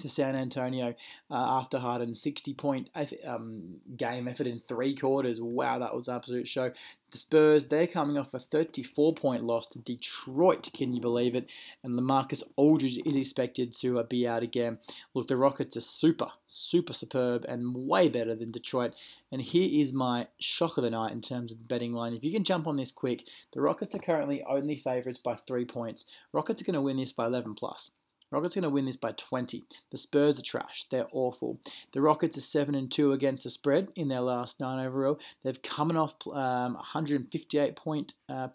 to 0.01 0.09
San 0.09 0.35
Antonio 0.35 0.95
uh, 1.31 1.35
after 1.35 1.79
Harden's 1.79 2.21
60 2.21 2.55
point 2.55 2.91
um, 3.27 3.77
game 3.97 4.29
effort 4.29 4.47
in 4.47 4.61
three 4.61 4.95
quarters. 4.95 5.41
Wow, 5.41 5.79
that 5.79 5.95
was 5.95 6.09
absolute 6.09 6.49
show. 6.49 6.73
The 7.11 7.19
Spurs, 7.19 7.67
they're 7.67 7.89
coming 7.89 8.17
off 8.17 8.35
a 8.35 8.39
34 8.39 9.15
point 9.15 9.45
loss 9.45 9.67
to 9.69 9.81
Detroit. 9.81 10.71
Can 10.73 10.93
you 10.93 11.01
believe 11.01 11.35
it? 11.35 11.49
And 11.83 11.99
LaMarcus 11.99 12.45
Aldridge 12.57 13.01
is 13.05 13.17
expected 13.17 13.73
to 13.75 13.99
uh, 13.99 14.03
be 14.05 14.29
out 14.29 14.45
again. 14.45 14.79
Look, 15.15 15.27
the 15.27 15.37
Rockets 15.37 15.77
are 15.77 15.81
super, 15.81 16.29
super 16.47 16.93
superb 16.93 17.45
and 17.49 17.75
way 17.75 18.09
better 18.09 18.37
than 18.37 18.53
Detroit. 18.53 18.95
And 19.33 19.43
here 19.43 19.69
is 19.71 19.93
my 19.93 20.29
shock 20.39 20.77
of 20.77 20.85
the 20.85 20.91
night 20.91 21.13
in 21.13 21.21
terms 21.21 21.53
of 21.53 21.59
the 21.59 21.65
betting 21.65 21.93
line. 21.93 22.15
If 22.15 22.23
you 22.23 22.33
can 22.33 22.45
jump 22.45 22.67
on 22.67 22.77
this 22.77 22.93
quick, 22.93 23.25
the 23.53 23.61
Rockets 23.61 23.95
are 23.95 24.01
currently 24.01 24.45
only 24.45 24.77
favourites 24.77 25.19
by 25.19 25.35
three 25.35 25.65
points. 25.65 26.07
Rockets 26.33 26.63
are 26.63 26.65
going 26.65 26.75
to 26.75 26.81
win 26.81 26.97
this 26.97 27.13
by 27.13 27.27
11 27.27 27.55
plus. 27.55 27.93
Rockets 28.31 28.55
going 28.55 28.63
to 28.63 28.71
win 28.71 28.87
this 28.87 28.97
by 28.97 29.13
20. 29.13 29.65
The 29.91 29.99
Spurs 29.99 30.39
are 30.39 30.43
trash. 30.43 30.87
They're 30.91 31.09
awful. 31.13 31.59
The 31.93 32.01
Rockets 32.01 32.39
are 32.39 32.43
7 32.43 32.75
and 32.75 32.91
2 32.91 33.13
against 33.13 33.45
the 33.45 33.51
spread 33.51 33.89
in 33.97 34.09
their 34.09 34.21
last 34.21 34.61
nine 34.61 34.85
overall. 34.85 35.19
They've 35.43 35.61
coming 35.61 35.97
off 35.97 36.15
um, 36.29 36.75
158 36.75 37.77
point 37.77 38.15
uh, 38.29 38.49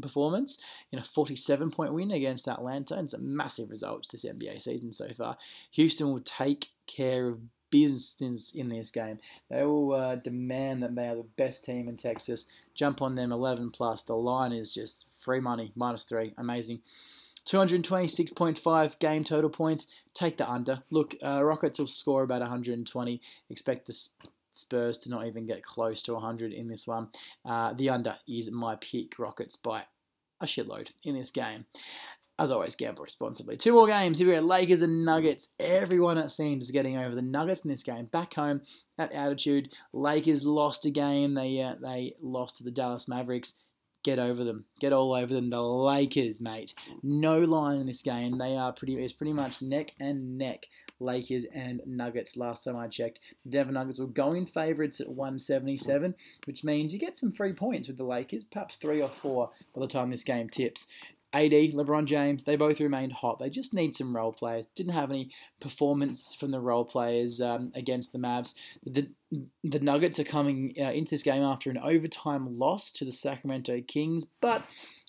performance 0.00 0.58
in 0.92 0.98
a 0.98 1.04
47 1.04 1.70
point 1.70 1.92
win 1.92 2.10
against 2.10 2.48
Atlanta. 2.48 2.94
And 2.94 3.10
some 3.10 3.36
massive 3.36 3.70
results 3.70 4.08
this 4.08 4.24
NBA 4.24 4.60
season 4.62 4.92
so 4.92 5.08
far. 5.16 5.36
Houston 5.72 6.12
will 6.12 6.20
take 6.20 6.68
care 6.86 7.28
of 7.28 7.40
business 7.70 8.52
in 8.54 8.68
this 8.68 8.90
game. 8.90 9.18
They 9.50 9.64
will 9.64 9.92
uh, 9.92 10.16
demand 10.16 10.82
that 10.82 10.94
they 10.94 11.08
are 11.08 11.16
the 11.16 11.26
best 11.36 11.64
team 11.64 11.88
in 11.88 11.96
Texas. 11.96 12.46
Jump 12.74 13.02
on 13.02 13.14
them 13.14 13.32
11 13.32 13.70
plus. 13.70 14.02
The 14.02 14.14
line 14.14 14.52
is 14.52 14.72
just 14.72 15.06
free 15.18 15.40
money, 15.40 15.72
minus 15.74 16.04
three. 16.04 16.32
Amazing. 16.38 16.80
226.5 17.48 18.98
game 18.98 19.24
total 19.24 19.50
points. 19.50 19.86
Take 20.14 20.36
the 20.36 20.50
under. 20.50 20.82
Look, 20.90 21.14
uh, 21.24 21.44
Rockets 21.44 21.78
will 21.78 21.86
score 21.86 22.22
about 22.22 22.40
120. 22.40 23.20
Expect 23.50 23.86
the 23.86 24.08
Spurs 24.54 24.98
to 24.98 25.10
not 25.10 25.26
even 25.26 25.46
get 25.46 25.62
close 25.62 26.02
to 26.04 26.14
100 26.14 26.52
in 26.52 26.68
this 26.68 26.86
one. 26.86 27.08
Uh, 27.44 27.72
the 27.72 27.90
under 27.90 28.16
is 28.26 28.50
my 28.50 28.76
pick. 28.76 29.18
Rockets 29.18 29.56
by 29.56 29.84
a 30.40 30.46
shitload 30.46 30.92
in 31.02 31.14
this 31.16 31.30
game. 31.30 31.66
As 32.38 32.50
always, 32.50 32.76
gamble 32.76 33.02
responsibly. 33.02 33.56
Two 33.56 33.72
more 33.72 33.86
games. 33.86 34.18
Here 34.18 34.28
we 34.28 34.34
go. 34.34 34.40
Lakers 34.40 34.82
and 34.82 35.06
Nuggets. 35.06 35.48
Everyone, 35.58 36.18
it 36.18 36.30
seems, 36.30 36.64
is 36.64 36.70
getting 36.70 36.98
over 36.98 37.14
the 37.14 37.22
Nuggets 37.22 37.62
in 37.62 37.70
this 37.70 37.82
game. 37.82 38.06
Back 38.06 38.34
home 38.34 38.60
at 38.98 39.12
altitude, 39.12 39.72
Lakers 39.94 40.44
lost 40.44 40.84
a 40.84 40.90
game. 40.90 41.32
They 41.32 41.62
uh, 41.62 41.76
they 41.80 42.14
lost 42.20 42.56
to 42.56 42.64
the 42.64 42.70
Dallas 42.70 43.08
Mavericks 43.08 43.54
get 44.06 44.18
over 44.20 44.44
them. 44.44 44.64
Get 44.78 44.92
all 44.92 45.12
over 45.12 45.34
them. 45.34 45.50
The 45.50 45.60
Lakers, 45.60 46.40
mate. 46.40 46.72
No 47.02 47.40
line 47.40 47.80
in 47.80 47.88
this 47.88 48.02
game. 48.02 48.38
They 48.38 48.56
are 48.56 48.72
pretty. 48.72 48.94
It's 48.94 49.12
pretty 49.12 49.32
much 49.32 49.60
neck 49.60 49.94
and 50.00 50.38
neck. 50.38 50.68
Lakers 50.98 51.44
and 51.52 51.82
Nuggets. 51.84 52.36
Last 52.36 52.64
time 52.64 52.76
I 52.76 52.88
checked, 52.88 53.18
the 53.44 53.50
Denver 53.50 53.72
Nuggets 53.72 53.98
were 53.98 54.06
going 54.06 54.46
favourites 54.46 55.00
at 55.00 55.08
177, 55.08 56.14
which 56.46 56.64
means 56.64 56.94
you 56.94 57.00
get 57.00 57.18
some 57.18 57.32
free 57.32 57.52
points 57.52 57.88
with 57.88 57.98
the 57.98 58.04
Lakers, 58.04 58.44
perhaps 58.44 58.76
three 58.76 59.02
or 59.02 59.10
four 59.10 59.50
by 59.74 59.82
the 59.82 59.88
time 59.88 60.10
this 60.10 60.24
game 60.24 60.48
tips. 60.48 60.86
AD, 61.44 61.72
LeBron 61.72 62.06
James, 62.06 62.44
they 62.44 62.56
both 62.56 62.80
remained 62.80 63.12
hot. 63.12 63.38
They 63.38 63.50
just 63.50 63.74
need 63.74 63.94
some 63.94 64.14
role 64.14 64.32
players. 64.32 64.66
Didn't 64.74 64.92
have 64.92 65.10
any 65.10 65.30
performance 65.60 66.34
from 66.34 66.50
the 66.50 66.60
role 66.60 66.84
players 66.84 67.40
um, 67.40 67.72
against 67.74 68.12
the 68.12 68.18
Mavs. 68.18 68.54
The, 68.84 69.08
the 69.62 69.80
Nuggets 69.80 70.18
are 70.18 70.24
coming 70.24 70.74
uh, 70.78 70.92
into 70.92 71.10
this 71.10 71.22
game 71.22 71.42
after 71.42 71.70
an 71.70 71.78
overtime 71.78 72.58
loss 72.58 72.92
to 72.92 73.04
the 73.04 73.12
Sacramento 73.12 73.82
Kings, 73.86 74.24
but 74.40 74.64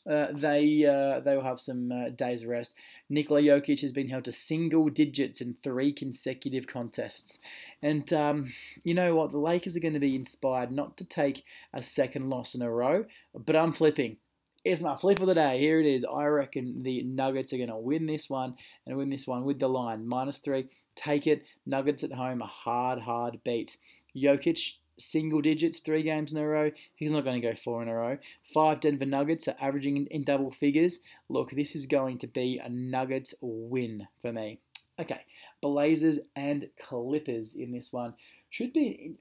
uh, 0.10 0.28
they 0.32 0.86
uh, 0.86 1.20
they 1.20 1.36
will 1.36 1.44
have 1.44 1.60
some 1.60 1.92
uh, 1.92 2.10
days 2.10 2.46
rest. 2.46 2.74
Nikola 3.10 3.42
Jokic 3.42 3.82
has 3.82 3.92
been 3.92 4.10
held 4.10 4.26
to 4.26 4.32
single 4.32 4.90
digits 4.90 5.42
in 5.42 5.56
three 5.64 5.92
consecutive 5.92 6.68
contests. 6.68 7.40
And 7.82 8.12
um, 8.14 8.54
you 8.84 8.94
know 8.94 9.16
what? 9.16 9.32
The 9.32 9.38
Lakers 9.38 9.76
are 9.76 9.82
going 9.82 9.94
to 9.94 10.00
be 10.00 10.16
inspired 10.16 10.72
not 10.72 10.98
to 10.98 11.04
take 11.04 11.44
a 11.74 11.82
second 11.82 12.30
loss 12.30 12.56
in 12.56 12.62
a 12.62 12.72
row, 12.72 13.06
but 13.34 13.56
I'm 13.56 13.74
flipping. 13.74 14.18
Here's 14.68 14.82
my 14.82 14.98
flip 14.98 15.22
of 15.22 15.28
the 15.28 15.34
day. 15.34 15.62
Here 15.62 15.80
it 15.80 15.86
is. 15.86 16.04
I 16.04 16.26
reckon 16.26 16.84
the 16.84 17.02
Nuggets 17.02 17.54
are 17.54 17.58
going 17.58 17.70
to 17.70 17.78
win 17.78 18.06
this 18.06 18.30
one 18.30 18.56
and 18.86 18.98
win 18.98 19.10
this 19.10 19.26
one 19.26 19.46
with 19.46 19.60
the 19.60 19.70
line. 19.70 20.06
Minus 20.06 20.40
three. 20.40 20.68
Take 20.94 21.26
it. 21.26 21.46
Nuggets 21.66 22.04
at 22.04 22.12
home, 22.12 22.42
a 22.42 22.48
hard, 22.48 23.00
hard 23.00 23.40
beat. 23.46 23.78
Jokic, 24.14 24.74
single 25.00 25.40
digits, 25.40 25.80
three 25.80 26.04
games 26.04 26.34
in 26.34 26.38
a 26.38 26.46
row. 26.46 26.72
He's 26.98 27.14
not 27.14 27.24
going 27.24 27.42
to 27.42 27.48
go 27.48 27.56
four 27.56 27.82
in 27.82 27.88
a 27.88 27.96
row. 27.96 28.18
Five 28.54 28.82
Denver 28.82 29.06
Nuggets 29.06 29.48
are 29.48 29.56
averaging 29.62 29.96
in, 29.96 30.08
in 30.08 30.26
double 30.26 30.52
figures. 30.52 31.00
Look, 31.30 31.52
this 31.52 31.74
is 31.74 31.86
going 31.86 32.18
to 32.18 32.28
be 32.28 32.60
a 32.62 32.68
Nuggets 32.68 33.36
win 33.40 34.10
for 34.22 34.34
me. 34.34 34.60
Okay, 35.00 35.22
Blazers 35.62 36.20
and 36.36 36.68
Clippers 36.78 37.56
in 37.56 37.72
this 37.72 37.94
one. 37.94 38.16
Should 38.50 38.74
be 38.74 39.14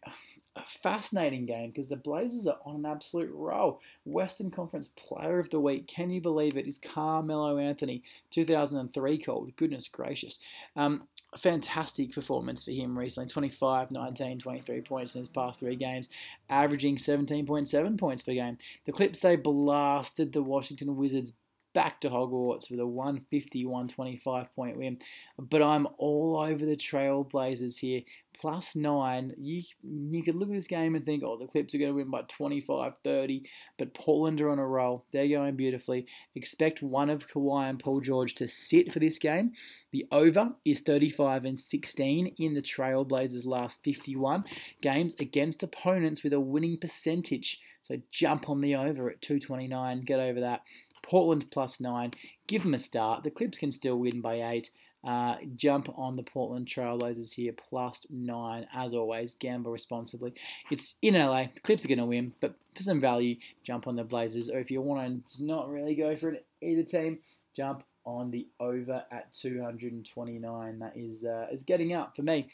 a 0.57 0.63
fascinating 0.63 1.45
game 1.45 1.71
because 1.71 1.89
the 1.89 1.97
Blazers 1.97 2.47
are 2.47 2.59
on 2.65 2.77
an 2.77 2.87
absolute 2.87 3.31
roll. 3.33 3.81
Western 4.05 4.51
Conference 4.51 4.89
Player 4.97 5.39
of 5.39 5.51
the 5.51 5.61
Week, 5.61 5.87
can 5.87 6.11
you 6.11 6.21
believe 6.21 6.57
it? 6.57 6.67
Is 6.67 6.79
Carmelo 6.79 7.59
Anthony, 7.59 8.03
2003 8.31 9.19
called. 9.19 9.55
Goodness 9.57 9.87
gracious. 9.89 10.39
Um, 10.75 11.09
fantastic 11.39 12.13
performance 12.13 12.65
for 12.65 12.71
him 12.71 12.99
recently 12.99 13.29
25, 13.29 13.91
19, 13.91 14.39
23 14.39 14.81
points 14.81 15.15
in 15.15 15.21
his 15.21 15.29
past 15.29 15.61
three 15.61 15.77
games, 15.77 16.09
averaging 16.49 16.97
17.7 16.97 17.99
points 17.99 18.23
per 18.23 18.33
game. 18.33 18.59
The 18.87 18.93
Clips, 18.93 19.21
they 19.21 19.37
blasted 19.37 20.33
the 20.33 20.43
Washington 20.43 20.97
Wizards 20.97 21.33
back 21.77 22.01
to 22.01 22.09
Hogwarts 22.09 22.71
with 22.71 22.81
a 22.81 22.87
150 22.87 23.67
125 23.67 24.57
point 24.57 24.79
win. 24.79 24.99
But 25.39 25.61
I'm 25.61 25.87
all 25.99 26.41
over 26.41 26.65
the 26.65 26.75
Trailblazers 26.75 27.81
here. 27.81 28.01
Plus 28.35 28.75
nine. 28.75 29.35
You, 29.39 29.63
you 29.83 30.23
could 30.23 30.37
look 30.37 30.49
at 30.49 30.55
this 30.55 30.67
game 30.67 30.95
and 30.95 31.05
think, 31.05 31.23
oh, 31.23 31.37
the 31.37 31.47
Clips 31.47 31.75
are 31.75 31.79
going 31.79 31.91
to 31.91 31.97
win 31.97 32.11
by 32.11 32.23
25 32.23 32.95
30. 33.05 33.43
But 33.79 33.93
Portland 33.93 34.41
are 34.41 34.49
on 34.49 34.59
a 34.59 34.67
roll. 34.67 35.05
They're 35.13 35.29
going 35.29 35.57
beautifully. 35.57 36.07
Expect 36.35 36.81
one 36.81 37.11
of 37.11 37.29
Kawhi 37.29 37.69
and 37.69 37.79
Paul 37.79 38.01
George 38.01 38.35
to 38.37 38.49
sit 38.49 38.91
for 38.91 38.99
this 38.99 39.19
game. 39.19 39.53
The 39.93 40.07
over 40.11 40.55
is 40.65 40.81
35 40.81 41.45
and 41.45 41.61
16 41.61 42.37
in 42.39 42.55
the 42.55 42.63
Trailblazers' 42.63 43.45
last 43.45 43.85
51 43.85 44.45
games 44.81 45.15
against 45.19 45.63
opponents 45.63 46.23
with 46.23 46.33
a 46.33 46.41
winning 46.41 46.79
percentage. 46.79 47.61
So 47.87 48.01
jump 48.11 48.49
on 48.51 48.63
the 48.63 48.75
over 48.75 49.09
at 49.09 49.23
229. 49.23 50.01
Get 50.01 50.19
over 50.19 50.41
that. 50.41 50.63
Portland 51.07 51.51
plus 51.51 51.81
nine. 51.81 52.13
Give 52.47 52.63
them 52.63 52.75
a 52.75 52.79
start. 52.79 53.23
The 53.23 53.31
Clips 53.31 53.59
can 53.59 53.73
still 53.73 53.99
win 53.99 54.21
by 54.21 54.43
eight. 54.43 54.71
Uh, 55.07 55.37
jump 55.55 55.89
on 55.97 56.17
the 56.17 56.23
Portland 56.23 56.67
Trailblazers 56.67 57.35
here, 57.35 57.53
plus 57.53 58.07
nine. 58.11 58.67
As 58.75 58.93
always, 58.93 59.35
gamble 59.35 59.71
responsibly. 59.71 60.35
It's 60.71 60.97
in 61.01 61.15
LA. 61.15 61.45
The 61.55 61.61
Clips 61.61 61.85
are 61.85 61.89
going 61.89 61.99
to 61.99 62.07
win, 62.07 62.33
but 62.41 62.57
for 62.75 62.83
some 62.83 63.01
value, 63.01 63.37
jump 63.63 63.87
on 63.87 63.95
the 63.95 64.03
Blazers. 64.03 64.51
Or 64.51 64.59
if 64.59 64.71
you 64.71 64.83
want 64.83 65.29
to 65.29 65.45
not 65.45 65.71
really 65.71 65.95
go 65.95 66.17
for 66.17 66.31
it, 66.31 66.45
either 66.61 66.83
team, 66.83 67.21
jump 67.55 67.85
on 68.05 68.33
the 68.33 68.49
over 68.59 69.05
at 69.13 69.33
229. 69.33 70.79
That 70.81 70.97
is 70.97 71.25
uh, 71.25 71.47
is 71.53 71.63
getting 71.63 71.93
up 71.93 72.17
for 72.17 72.23
me. 72.23 72.49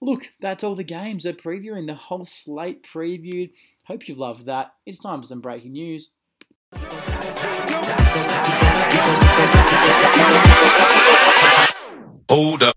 Look, 0.00 0.30
that's 0.40 0.64
all 0.64 0.74
the 0.74 0.84
games. 0.84 1.24
They're 1.24 1.32
previewing 1.32 1.86
the 1.86 1.94
whole 1.94 2.24
slate 2.24 2.86
previewed. 2.86 3.50
Hope 3.84 4.08
you 4.08 4.14
love 4.14 4.44
that. 4.46 4.74
It's 4.84 4.98
time 4.98 5.20
for 5.20 5.26
some 5.26 5.40
breaking 5.40 5.72
news. 5.72 6.10
Hold 12.28 12.62
up. 12.64 12.75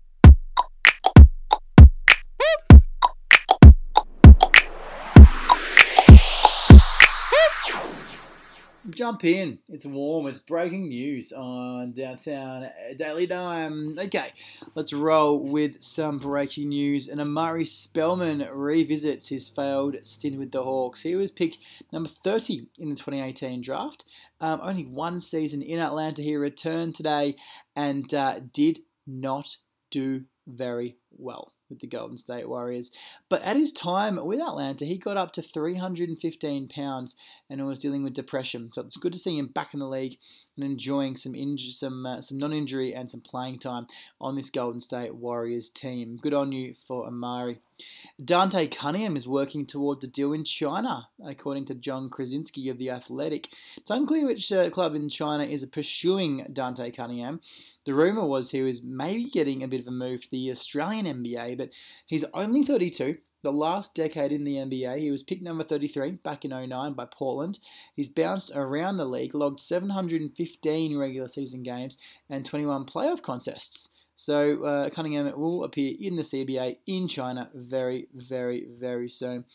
Jump 9.10 9.24
in. 9.24 9.58
It's 9.68 9.84
warm. 9.84 10.28
It's 10.28 10.38
breaking 10.38 10.88
news 10.88 11.32
on 11.32 11.90
Downtown 11.94 12.70
Daily 12.96 13.26
Dime. 13.26 13.98
Okay, 13.98 14.32
let's 14.76 14.92
roll 14.92 15.40
with 15.40 15.82
some 15.82 16.18
breaking 16.18 16.68
news. 16.68 17.08
And 17.08 17.20
Omari 17.20 17.64
Spellman 17.64 18.46
revisits 18.52 19.26
his 19.26 19.48
failed 19.48 19.96
stint 20.04 20.38
with 20.38 20.52
the 20.52 20.62
Hawks. 20.62 21.02
He 21.02 21.16
was 21.16 21.32
picked 21.32 21.58
number 21.92 22.08
30 22.08 22.68
in 22.78 22.90
the 22.90 22.94
2018 22.94 23.62
draft. 23.62 24.04
Um, 24.40 24.60
only 24.62 24.84
one 24.84 25.20
season 25.20 25.60
in 25.60 25.80
Atlanta. 25.80 26.22
He 26.22 26.36
returned 26.36 26.94
today 26.94 27.34
and 27.74 28.14
uh, 28.14 28.38
did 28.52 28.78
not 29.08 29.56
do 29.90 30.22
very 30.46 30.98
well 31.10 31.52
with 31.70 31.80
the 31.80 31.86
Golden 31.86 32.16
State 32.16 32.48
Warriors. 32.48 32.90
But 33.28 33.42
at 33.42 33.56
his 33.56 33.72
time 33.72 34.22
with 34.24 34.40
Atlanta, 34.40 34.84
he 34.84 34.98
got 34.98 35.16
up 35.16 35.32
to 35.34 35.42
315 35.42 36.68
pounds 36.68 37.16
and 37.48 37.64
was 37.66 37.80
dealing 37.80 38.02
with 38.04 38.12
depression. 38.12 38.70
So 38.74 38.82
it's 38.82 38.96
good 38.96 39.12
to 39.12 39.18
see 39.18 39.38
him 39.38 39.46
back 39.46 39.72
in 39.72 39.80
the 39.80 39.88
league 39.88 40.18
and 40.56 40.64
enjoying 40.64 41.16
some 41.16 41.32
inj- 41.32 41.72
some 41.72 42.04
uh, 42.04 42.20
some 42.20 42.38
non-injury 42.38 42.94
and 42.94 43.10
some 43.10 43.20
playing 43.20 43.58
time 43.60 43.86
on 44.20 44.36
this 44.36 44.50
Golden 44.50 44.80
State 44.80 45.14
Warriors 45.14 45.70
team. 45.70 46.18
Good 46.20 46.34
on 46.34 46.52
you 46.52 46.74
for 46.86 47.06
Omari. 47.06 47.60
Dante 48.22 48.66
Cunningham 48.66 49.16
is 49.16 49.26
working 49.26 49.66
toward 49.66 50.00
the 50.00 50.06
deal 50.06 50.32
in 50.32 50.44
China, 50.44 51.08
according 51.24 51.64
to 51.66 51.74
Jon 51.74 52.10
Krawczynski 52.10 52.70
of 52.70 52.78
The 52.78 52.90
Athletic. 52.90 53.48
It's 53.76 53.90
unclear 53.90 54.26
which 54.26 54.52
uh, 54.52 54.68
club 54.70 54.94
in 54.94 55.08
China 55.08 55.44
is 55.44 55.64
pursuing 55.66 56.46
Dante 56.52 56.90
Cunningham. 56.90 57.40
The 57.86 57.94
rumour 57.94 58.26
was 58.26 58.50
he 58.50 58.62
was 58.62 58.82
maybe 58.82 59.24
getting 59.24 59.62
a 59.62 59.68
bit 59.68 59.80
of 59.80 59.86
a 59.86 59.92
move 59.92 60.22
to 60.22 60.30
the 60.30 60.50
Australian 60.50 61.06
NBA, 61.06 61.56
but 61.56 61.70
he's 62.06 62.24
only 62.34 62.64
32. 62.64 63.18
The 63.42 63.52
last 63.52 63.94
decade 63.94 64.32
in 64.32 64.44
the 64.44 64.56
NBA, 64.56 64.98
he 64.98 65.10
was 65.10 65.22
picked 65.22 65.42
number 65.42 65.64
33 65.64 66.12
back 66.22 66.44
in 66.44 66.50
09 66.50 66.92
by 66.92 67.06
Portland. 67.06 67.58
He's 67.96 68.10
bounced 68.10 68.52
around 68.54 68.98
the 68.98 69.06
league, 69.06 69.34
logged 69.34 69.60
715 69.60 70.98
regular 70.98 71.28
season 71.28 71.62
games 71.62 71.96
and 72.28 72.44
21 72.44 72.84
playoff 72.84 73.22
contests. 73.22 73.88
So 74.20 74.64
uh, 74.64 74.90
Cunningham 74.90 75.32
will 75.40 75.64
appear 75.64 75.94
in 75.98 76.16
the 76.16 76.22
CBA 76.22 76.76
in 76.86 77.08
China 77.08 77.48
very, 77.54 78.06
very, 78.14 78.66
very 78.78 79.08
soon. 79.08 79.46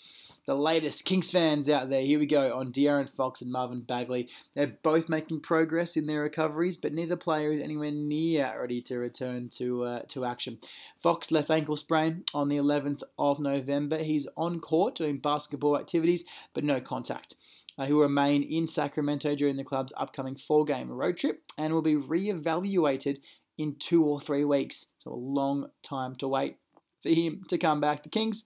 The 0.48 0.56
latest 0.56 1.06
Kings 1.06 1.30
fans 1.30 1.70
out 1.70 1.92
there, 1.92 2.02
here 2.02 2.18
we 2.18 2.26
go 2.26 2.52
on 2.58 2.72
De'Aaron 2.72 3.08
Fox 3.08 3.44
and 3.44 3.52
Marvin 3.52 3.82
Bagley. 3.82 4.28
They're 4.56 4.76
both 4.82 5.08
making 5.08 5.42
progress 5.42 5.96
in 5.96 6.08
their 6.08 6.24
recoveries, 6.24 6.78
but 6.78 6.94
neither 6.94 7.16
player 7.16 7.52
is 7.52 7.62
anywhere 7.62 7.92
near 7.92 8.60
ready 8.60 8.82
to 8.82 8.98
return 8.98 9.50
to 9.50 9.84
uh, 9.84 10.02
to 10.08 10.26
action. 10.26 10.58
Fox 11.00 11.30
left 11.30 11.52
ankle 11.52 11.78
sprain 11.78 12.24
on 12.34 12.50
the 12.50 12.58
11th 12.58 13.04
of 13.20 13.40
November. 13.40 14.00
He's 14.00 14.28
on 14.36 14.60
court 14.60 14.96
doing 14.96 15.20
basketball 15.20 15.78
activities, 15.78 16.24
but 16.56 16.64
no 16.64 16.82
contact. 16.82 17.36
Uh, 17.78 17.86
he 17.86 17.94
will 17.94 18.02
remain 18.02 18.42
in 18.42 18.68
Sacramento 18.68 19.36
during 19.36 19.58
the 19.58 19.64
club's 19.64 19.94
upcoming 19.96 20.36
four 20.36 20.66
game 20.66 20.90
road 20.90 21.20
trip 21.20 21.44
and 21.56 21.72
will 21.72 21.84
be 21.84 21.96
re 21.96 22.32
evaluated 22.32 23.20
in 23.58 23.76
two 23.76 24.04
or 24.04 24.20
three 24.20 24.46
weeks. 24.46 24.88
So 24.98 25.12
a 25.12 25.16
long 25.16 25.70
time 25.84 26.16
to 26.18 26.28
wait 26.28 26.58
for 27.02 27.10
him 27.10 27.44
to 27.50 27.58
come 27.58 27.80
back. 27.80 28.04
The 28.04 28.10
Kings, 28.10 28.46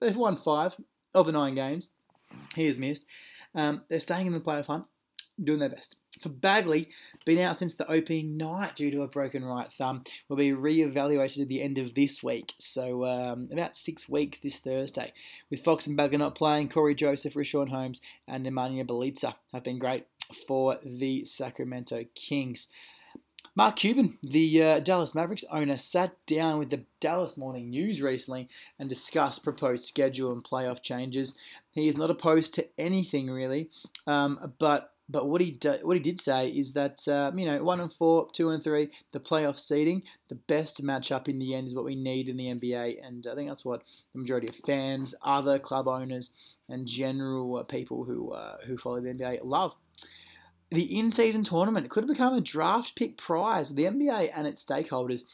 they've 0.00 0.16
won 0.16 0.36
five 0.36 0.76
of 1.14 1.26
the 1.26 1.32
nine 1.32 1.54
games 1.54 1.90
he 2.54 2.66
has 2.66 2.78
missed. 2.78 3.06
Um, 3.54 3.82
they're 3.88 4.00
staying 4.00 4.26
in 4.26 4.32
the 4.32 4.40
playoff 4.40 4.66
hunt, 4.66 4.84
doing 5.42 5.58
their 5.58 5.68
best. 5.68 5.96
For 6.20 6.28
Bagley, 6.28 6.88
been 7.24 7.38
out 7.38 7.58
since 7.58 7.76
the 7.76 7.88
opening 7.90 8.36
night 8.36 8.74
due 8.74 8.90
to 8.90 9.02
a 9.02 9.08
broken 9.08 9.44
right 9.44 9.72
thumb, 9.72 10.02
will 10.28 10.36
be 10.36 10.52
re-evaluated 10.52 11.42
at 11.42 11.48
the 11.48 11.62
end 11.62 11.78
of 11.78 11.94
this 11.94 12.22
week. 12.22 12.54
So 12.58 13.04
um, 13.04 13.48
about 13.52 13.76
six 13.76 14.08
weeks 14.08 14.38
this 14.38 14.58
Thursday. 14.58 15.12
With 15.50 15.62
Fox 15.62 15.86
and 15.86 15.96
Bagley 15.96 16.18
not 16.18 16.34
playing, 16.34 16.70
Cory 16.70 16.94
Joseph, 16.94 17.34
Richaun 17.34 17.68
Holmes, 17.68 18.00
and 18.26 18.44
Nemanja 18.44 18.84
Bjelica 18.86 19.34
have 19.52 19.62
been 19.62 19.78
great 19.78 20.06
for 20.46 20.78
the 20.84 21.24
Sacramento 21.24 22.04
Kings. 22.14 22.68
Mark 23.58 23.74
Cuban, 23.74 24.16
the 24.22 24.62
uh, 24.62 24.78
Dallas 24.78 25.16
Mavericks 25.16 25.42
owner, 25.50 25.78
sat 25.78 26.14
down 26.26 26.60
with 26.60 26.70
the 26.70 26.84
Dallas 27.00 27.36
Morning 27.36 27.70
News 27.70 28.00
recently 28.00 28.48
and 28.78 28.88
discussed 28.88 29.42
proposed 29.42 29.84
schedule 29.84 30.30
and 30.30 30.44
playoff 30.44 30.80
changes. 30.80 31.34
He 31.72 31.88
is 31.88 31.96
not 31.96 32.08
opposed 32.08 32.54
to 32.54 32.68
anything 32.78 33.28
really, 33.28 33.68
um, 34.06 34.54
but 34.60 34.92
but 35.08 35.26
what 35.26 35.40
he 35.40 35.50
do, 35.50 35.76
what 35.82 35.96
he 35.96 36.02
did 36.02 36.20
say 36.20 36.46
is 36.46 36.74
that 36.74 37.08
uh, 37.08 37.32
you 37.34 37.46
know 37.46 37.64
one 37.64 37.80
and 37.80 37.92
four, 37.92 38.28
two 38.32 38.50
and 38.50 38.62
three, 38.62 38.90
the 39.10 39.18
playoff 39.18 39.58
seeding, 39.58 40.04
the 40.28 40.36
best 40.36 40.84
matchup 40.84 41.26
in 41.26 41.40
the 41.40 41.52
end 41.56 41.66
is 41.66 41.74
what 41.74 41.84
we 41.84 41.96
need 41.96 42.28
in 42.28 42.36
the 42.36 42.54
NBA, 42.54 43.04
and 43.04 43.26
I 43.26 43.34
think 43.34 43.48
that's 43.48 43.64
what 43.64 43.82
the 44.12 44.20
majority 44.20 44.46
of 44.46 44.54
fans, 44.66 45.16
other 45.20 45.58
club 45.58 45.88
owners, 45.88 46.30
and 46.68 46.86
general 46.86 47.56
uh, 47.56 47.64
people 47.64 48.04
who 48.04 48.30
uh, 48.30 48.58
who 48.66 48.78
follow 48.78 49.00
the 49.00 49.08
NBA 49.08 49.40
love. 49.42 49.74
The 50.70 50.98
in-season 50.98 51.44
tournament 51.44 51.88
could 51.88 52.06
become 52.06 52.34
a 52.34 52.42
draft 52.42 52.94
pick 52.94 53.16
prize. 53.16 53.74
The 53.74 53.84
NBA 53.84 54.30
and 54.34 54.46
its 54.46 54.64
stakeholders 54.64 55.24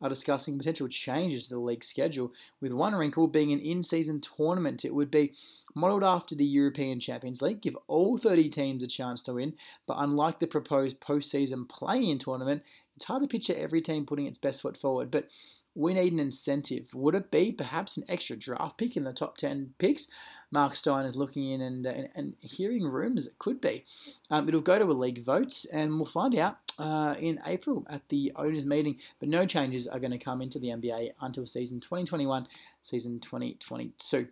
are 0.00 0.08
discussing 0.08 0.56
potential 0.56 0.86
changes 0.88 1.46
to 1.46 1.54
the 1.54 1.60
league 1.60 1.82
schedule, 1.82 2.32
with 2.60 2.72
one 2.72 2.94
wrinkle 2.94 3.26
being 3.26 3.52
an 3.52 3.60
in-season 3.60 4.20
tournament. 4.20 4.84
It 4.84 4.94
would 4.94 5.10
be 5.10 5.32
modelled 5.74 6.04
after 6.04 6.34
the 6.34 6.44
European 6.44 7.00
Champions 7.00 7.42
League, 7.42 7.60
give 7.60 7.76
all 7.88 8.18
30 8.18 8.48
teams 8.50 8.82
a 8.82 8.86
chance 8.86 9.22
to 9.22 9.34
win, 9.34 9.54
but 9.86 9.96
unlike 9.98 10.38
the 10.38 10.46
proposed 10.46 11.00
postseason 11.00 11.68
play-in 11.68 12.18
tournament, 12.18 12.62
it's 12.94 13.06
hard 13.06 13.22
to 13.22 13.28
picture 13.28 13.56
every 13.56 13.80
team 13.80 14.06
putting 14.06 14.26
its 14.26 14.38
best 14.38 14.62
foot 14.62 14.76
forward. 14.76 15.10
But 15.10 15.28
we 15.74 15.94
need 15.94 16.12
an 16.12 16.20
incentive. 16.20 16.94
Would 16.94 17.16
it 17.16 17.32
be 17.32 17.50
perhaps 17.50 17.96
an 17.96 18.04
extra 18.08 18.36
draft 18.36 18.78
pick 18.78 18.96
in 18.96 19.02
the 19.02 19.12
top 19.12 19.36
10 19.36 19.74
picks? 19.78 20.06
Mark 20.54 20.76
Stein 20.76 21.04
is 21.04 21.16
looking 21.16 21.50
in 21.50 21.60
and, 21.60 21.84
and, 21.84 22.08
and 22.14 22.34
hearing 22.40 22.84
rumours 22.84 23.26
it 23.26 23.40
could 23.40 23.60
be. 23.60 23.84
Um, 24.30 24.48
it'll 24.48 24.60
go 24.60 24.78
to 24.78 24.84
a 24.84 24.92
league 24.92 25.24
vote, 25.24 25.66
and 25.72 25.96
we'll 25.96 26.06
find 26.06 26.36
out 26.36 26.58
uh, 26.78 27.16
in 27.18 27.40
April 27.44 27.84
at 27.90 28.08
the 28.08 28.32
owners' 28.36 28.64
meeting. 28.64 29.00
But 29.18 29.28
no 29.28 29.46
changes 29.46 29.88
are 29.88 29.98
going 29.98 30.12
to 30.12 30.18
come 30.18 30.40
into 30.40 30.60
the 30.60 30.68
NBA 30.68 31.14
until 31.20 31.44
season 31.44 31.80
2021, 31.80 32.46
season 32.84 33.18
2022 33.18 34.28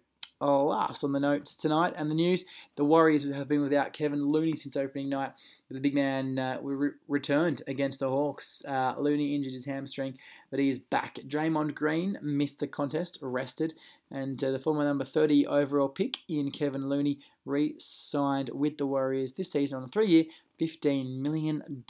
last 0.46 1.04
on 1.04 1.12
the 1.12 1.20
notes 1.20 1.56
tonight 1.56 1.94
and 1.96 2.10
the 2.10 2.14
news. 2.14 2.44
The 2.76 2.84
Warriors 2.84 3.30
have 3.30 3.48
been 3.48 3.62
without 3.62 3.92
Kevin 3.92 4.26
Looney 4.26 4.56
since 4.56 4.76
opening 4.76 5.08
night. 5.08 5.32
The 5.70 5.80
big 5.80 5.94
man 5.94 6.38
uh, 6.38 6.58
re- 6.62 6.90
returned 7.08 7.62
against 7.66 8.00
the 8.00 8.08
Hawks. 8.08 8.64
Uh, 8.66 8.94
Looney 8.98 9.34
injured 9.34 9.52
his 9.52 9.66
hamstring, 9.66 10.18
but 10.50 10.58
he 10.58 10.68
is 10.68 10.78
back. 10.78 11.16
Draymond 11.26 11.74
Green 11.74 12.18
missed 12.20 12.60
the 12.60 12.66
contest, 12.66 13.18
arrested, 13.22 13.74
and 14.12 14.42
uh, 14.44 14.50
the 14.50 14.58
former 14.58 14.84
number 14.84 15.04
30 15.04 15.46
overall 15.46 15.88
pick 15.88 16.18
in 16.28 16.50
Kevin 16.50 16.88
Looney 16.88 17.18
re-signed 17.44 18.50
with 18.52 18.76
the 18.76 18.86
Warriors 18.86 19.32
this 19.32 19.50
season 19.50 19.78
on 19.78 19.84
a 19.84 19.88
three-year, 19.88 20.24
$15 20.60 21.20
million 21.20 21.84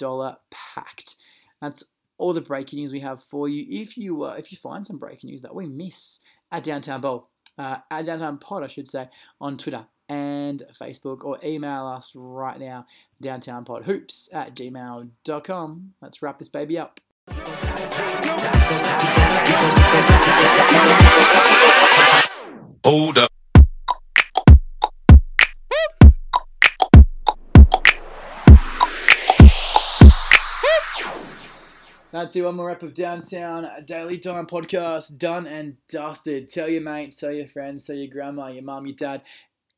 pact. 0.50 1.16
That's 1.60 1.84
all 2.18 2.32
the 2.32 2.40
breaking 2.40 2.78
news 2.78 2.92
we 2.92 3.00
have 3.00 3.22
for 3.24 3.48
you. 3.48 3.66
If 3.68 3.98
you 3.98 4.22
uh, 4.24 4.34
if 4.34 4.52
you 4.52 4.58
find 4.58 4.86
some 4.86 4.98
breaking 4.98 5.30
news 5.30 5.42
that 5.42 5.54
we 5.54 5.66
miss 5.66 6.20
at 6.52 6.62
Downtown 6.64 7.00
Bowl, 7.00 7.28
uh, 7.58 7.78
at 7.90 8.06
Downtown 8.06 8.38
Pod, 8.38 8.62
I 8.62 8.68
should 8.68 8.88
say, 8.88 9.08
on 9.40 9.58
Twitter 9.58 9.86
and 10.08 10.62
Facebook, 10.80 11.24
or 11.24 11.38
email 11.44 11.86
us 11.86 12.12
right 12.14 12.60
now, 12.60 12.86
downtownpodhoops 13.22 14.32
at 14.32 14.54
gmail.com. 14.54 15.94
Let's 16.00 16.22
wrap 16.22 16.38
this 16.38 16.48
baby 16.48 16.78
up. 16.78 17.00
Hold 22.84 23.16
up. 23.16 23.30
That's 32.10 32.36
it. 32.36 32.42
One 32.42 32.56
more 32.56 32.66
rep 32.66 32.82
of 32.82 32.92
Downtown 32.92 33.68
Daily 33.86 34.18
Dime 34.18 34.46
podcast 34.46 35.16
done 35.16 35.46
and 35.46 35.76
dusted. 35.88 36.48
Tell 36.48 36.68
your 36.68 36.82
mates, 36.82 37.16
tell 37.16 37.32
your 37.32 37.48
friends, 37.48 37.86
tell 37.86 37.96
your 37.96 38.12
grandma, 38.12 38.48
your 38.48 38.64
mum, 38.64 38.86
your 38.86 38.96
dad, 38.96 39.22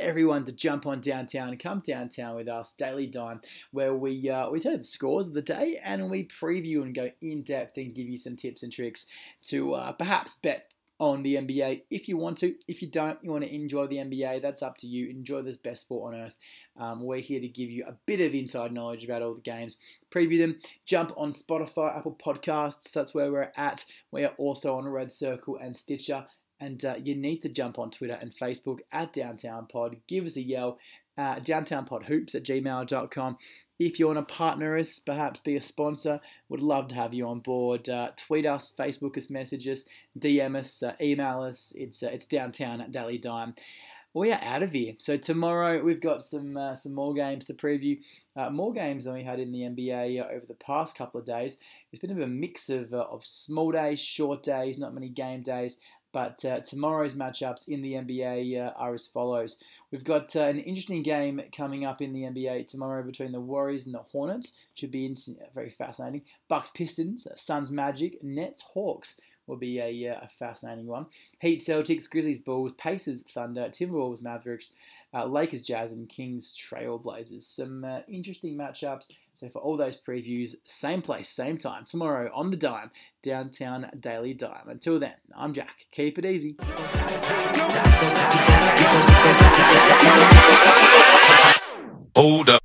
everyone 0.01 0.45
to 0.45 0.53
jump 0.53 0.87
on 0.87 1.01
downtown 1.01 1.57
come 1.59 1.81
downtown 1.87 2.35
with 2.35 2.49
us, 2.49 2.73
Daily 2.73 3.07
Dime, 3.07 3.41
where 3.71 3.95
we 3.95 4.29
uh, 4.31 4.49
we 4.51 4.61
tell 4.61 4.77
the 4.77 4.83
scores 4.83 5.29
of 5.29 5.35
the 5.35 5.43
day 5.43 5.79
and 5.85 6.11
we 6.11 6.25
preview 6.25 6.83
and 6.83 6.95
go 6.95 7.11
in 7.21 7.43
depth 7.43 7.77
and 7.77 7.95
give 7.95 8.09
you 8.09 8.17
some 8.17 8.37
tips 8.37 8.63
and 8.63 8.73
tricks 8.73 9.07
to 9.43 9.75
uh, 9.75 9.93
perhaps 9.93 10.37
bet 10.37 10.71
on 10.99 11.23
the 11.23 11.35
NBA 11.35 11.83
if 11.91 12.09
you 12.09 12.17
want 12.17 12.39
to. 12.39 12.55
If 12.69 12.81
you 12.81 12.89
don't, 12.89 13.19
you 13.23 13.31
want 13.31 13.45
to 13.45 13.55
enjoy 13.55 13.87
the 13.87 13.97
NBA, 13.97 14.43
that's 14.43 14.63
up 14.63 14.77
to 14.79 14.87
you. 14.87 15.09
Enjoy 15.09 15.43
this 15.43 15.57
best 15.57 15.83
sport 15.83 16.15
on 16.15 16.21
earth. 16.21 16.37
Um, 16.77 17.03
we're 17.03 17.21
here 17.21 17.41
to 17.41 17.49
give 17.49 17.71
you 17.71 17.85
a 17.87 17.97
bit 18.07 18.21
of 18.21 18.35
inside 18.35 18.73
knowledge 18.73 19.05
about 19.05 19.23
all 19.23 19.35
the 19.35 19.41
games, 19.41 19.79
preview 20.11 20.39
them, 20.39 20.59
jump 20.87 21.13
on 21.17 21.33
Spotify, 21.33 21.97
Apple 21.97 22.19
Podcasts, 22.25 22.93
that's 22.93 23.15
where 23.15 23.31
we're 23.31 23.53
at. 23.57 23.85
We 24.11 24.25
are 24.25 24.35
also 24.39 24.77
on 24.77 24.89
Red 24.89 25.13
Circle 25.13 25.59
and 25.59 25.77
Stitcher. 25.77 26.27
And 26.61 26.85
uh, 26.85 26.95
you 27.03 27.15
need 27.15 27.43
to 27.43 27.49
jump 27.49 27.79
on 27.79 27.91
Twitter 27.91 28.19
and 28.19 28.35
Facebook 28.35 28.79
at 28.93 29.13
Downtown 29.13 29.67
Pod. 29.67 29.97
Give 30.07 30.25
us 30.25 30.37
a 30.37 30.43
yell 30.43 30.79
uh, 31.17 31.37
downtownpodhoops 31.37 32.35
at 32.35 32.45
gmail.com. 32.45 33.39
If 33.79 33.99
you 33.99 34.07
want 34.07 34.27
to 34.27 34.35
partner 34.35 34.77
us, 34.79 34.99
perhaps 34.99 35.41
be 35.41 35.57
a 35.57 35.61
sponsor, 35.61 36.21
would 36.49 36.63
love 36.63 36.89
to 36.89 36.95
have 36.95 37.15
you 37.15 37.27
on 37.27 37.41
board. 37.41 37.89
Uh, 37.89 38.11
tweet 38.17 38.47
us, 38.47 38.75
Facebook 38.77 39.17
us, 39.17 39.31
message 39.31 39.67
us, 39.69 39.87
DM 40.19 40.57
us, 40.57 40.83
uh, 40.83 40.95
email 41.01 41.43
us. 41.43 41.73
It's 41.77 42.03
uh, 42.03 42.09
it's 42.09 42.27
downtown 42.27 42.81
at 42.81 42.93
Daily 42.93 43.19
Dime. 43.19 43.55
We 44.13 44.31
are 44.31 44.41
out 44.41 44.63
of 44.63 44.71
here. 44.71 44.95
So 44.99 45.17
tomorrow 45.17 45.83
we've 45.83 46.01
got 46.01 46.25
some 46.25 46.57
uh, 46.57 46.77
some 46.77 46.95
more 46.95 47.15
games 47.15 47.47
to 47.47 47.55
preview, 47.55 47.99
uh, 48.37 48.51
more 48.51 48.73
games 48.73 49.05
than 49.05 49.15
we 49.15 49.25
had 49.25 49.41
in 49.41 49.51
the 49.51 49.63
NBA 49.63 50.25
over 50.33 50.47
the 50.47 50.55
past 50.55 50.97
couple 50.97 51.19
of 51.19 51.27
days. 51.27 51.59
It's 51.93 52.01
been 52.01 52.13
a 52.13 52.15
bit 52.15 52.23
of 52.23 52.29
a 52.29 52.33
mix 52.33 52.71
of, 52.71 52.95
of 52.95 53.27
small 53.27 53.73
days, 53.73 54.01
short 54.01 54.45
days, 54.45 54.79
not 54.79 54.95
many 54.95 55.09
game 55.09 55.43
days. 55.43 55.81
But 56.15 56.45
uh, 56.45 56.61
tomorrow's 56.61 57.17
matchups 57.17 57.67
in 57.67 57.83
the 57.83 57.95
NBA 57.95 58.65
uh, 58.65 58.71
are 58.77 58.95
as 58.95 59.05
follows. 59.05 59.57
We've 59.91 60.05
got 60.05 60.37
uh, 60.37 60.45
an 60.45 60.61
interesting 60.61 61.03
game 61.03 61.43
coming 61.51 61.85
up 61.85 62.01
in 62.01 62.13
the 62.13 62.23
NBA 62.23 62.69
tomorrow 62.69 63.03
between 63.03 63.33
the 63.33 63.41
Warriors 63.41 63.85
and 63.85 63.97
the 63.97 63.99
Hornets. 63.99 64.57
Should 64.75 64.93
be 64.93 65.13
very 65.53 65.71
fascinating. 65.71 66.23
Bucks 66.47 66.71
Pistons, 66.71 67.27
Suns 67.35 67.73
Magic, 67.73 68.23
Nets 68.23 68.63
Hawks 68.63 69.21
will 69.49 69.57
be 69.57 69.81
a, 69.81 70.09
uh, 70.09 70.21
a 70.23 70.29
fascinating 70.39 70.87
one. 70.87 71.07
Heat 71.41 71.59
Celtics, 71.59 72.09
Grizzlies 72.09 72.39
Bulls, 72.39 72.73
Pacers 72.79 73.23
Thunder, 73.23 73.69
Timberwolves 73.69 74.23
Mavericks, 74.23 74.71
uh, 75.13 75.27
Lakers 75.27 75.63
Jazz, 75.63 75.91
and 75.91 76.09
Kings 76.09 76.57
Trailblazers. 76.57 77.43
Some 77.43 77.85
uh, 77.85 78.01
interesting 78.07 78.57
matchups. 78.57 79.11
So 79.35 79.49
for 79.49 79.59
all 79.59 79.77
those 79.77 79.97
previews, 80.01 80.55
same 80.65 81.03
place, 81.03 81.29
same 81.29 81.59
time, 81.59 81.85
tomorrow 81.85 82.31
on 82.33 82.51
the 82.51 82.57
dime, 82.57 82.93
downtown 83.21 83.91
Daily 83.99 84.33
Dime. 84.33 84.69
Until 84.69 85.01
then, 85.01 85.15
I'm 85.37 85.53
Jack. 85.53 85.87
Keep 85.91 86.21
it 86.21 86.25
easy. 86.25 86.57
Hold 92.15 92.49
up. 92.49 92.63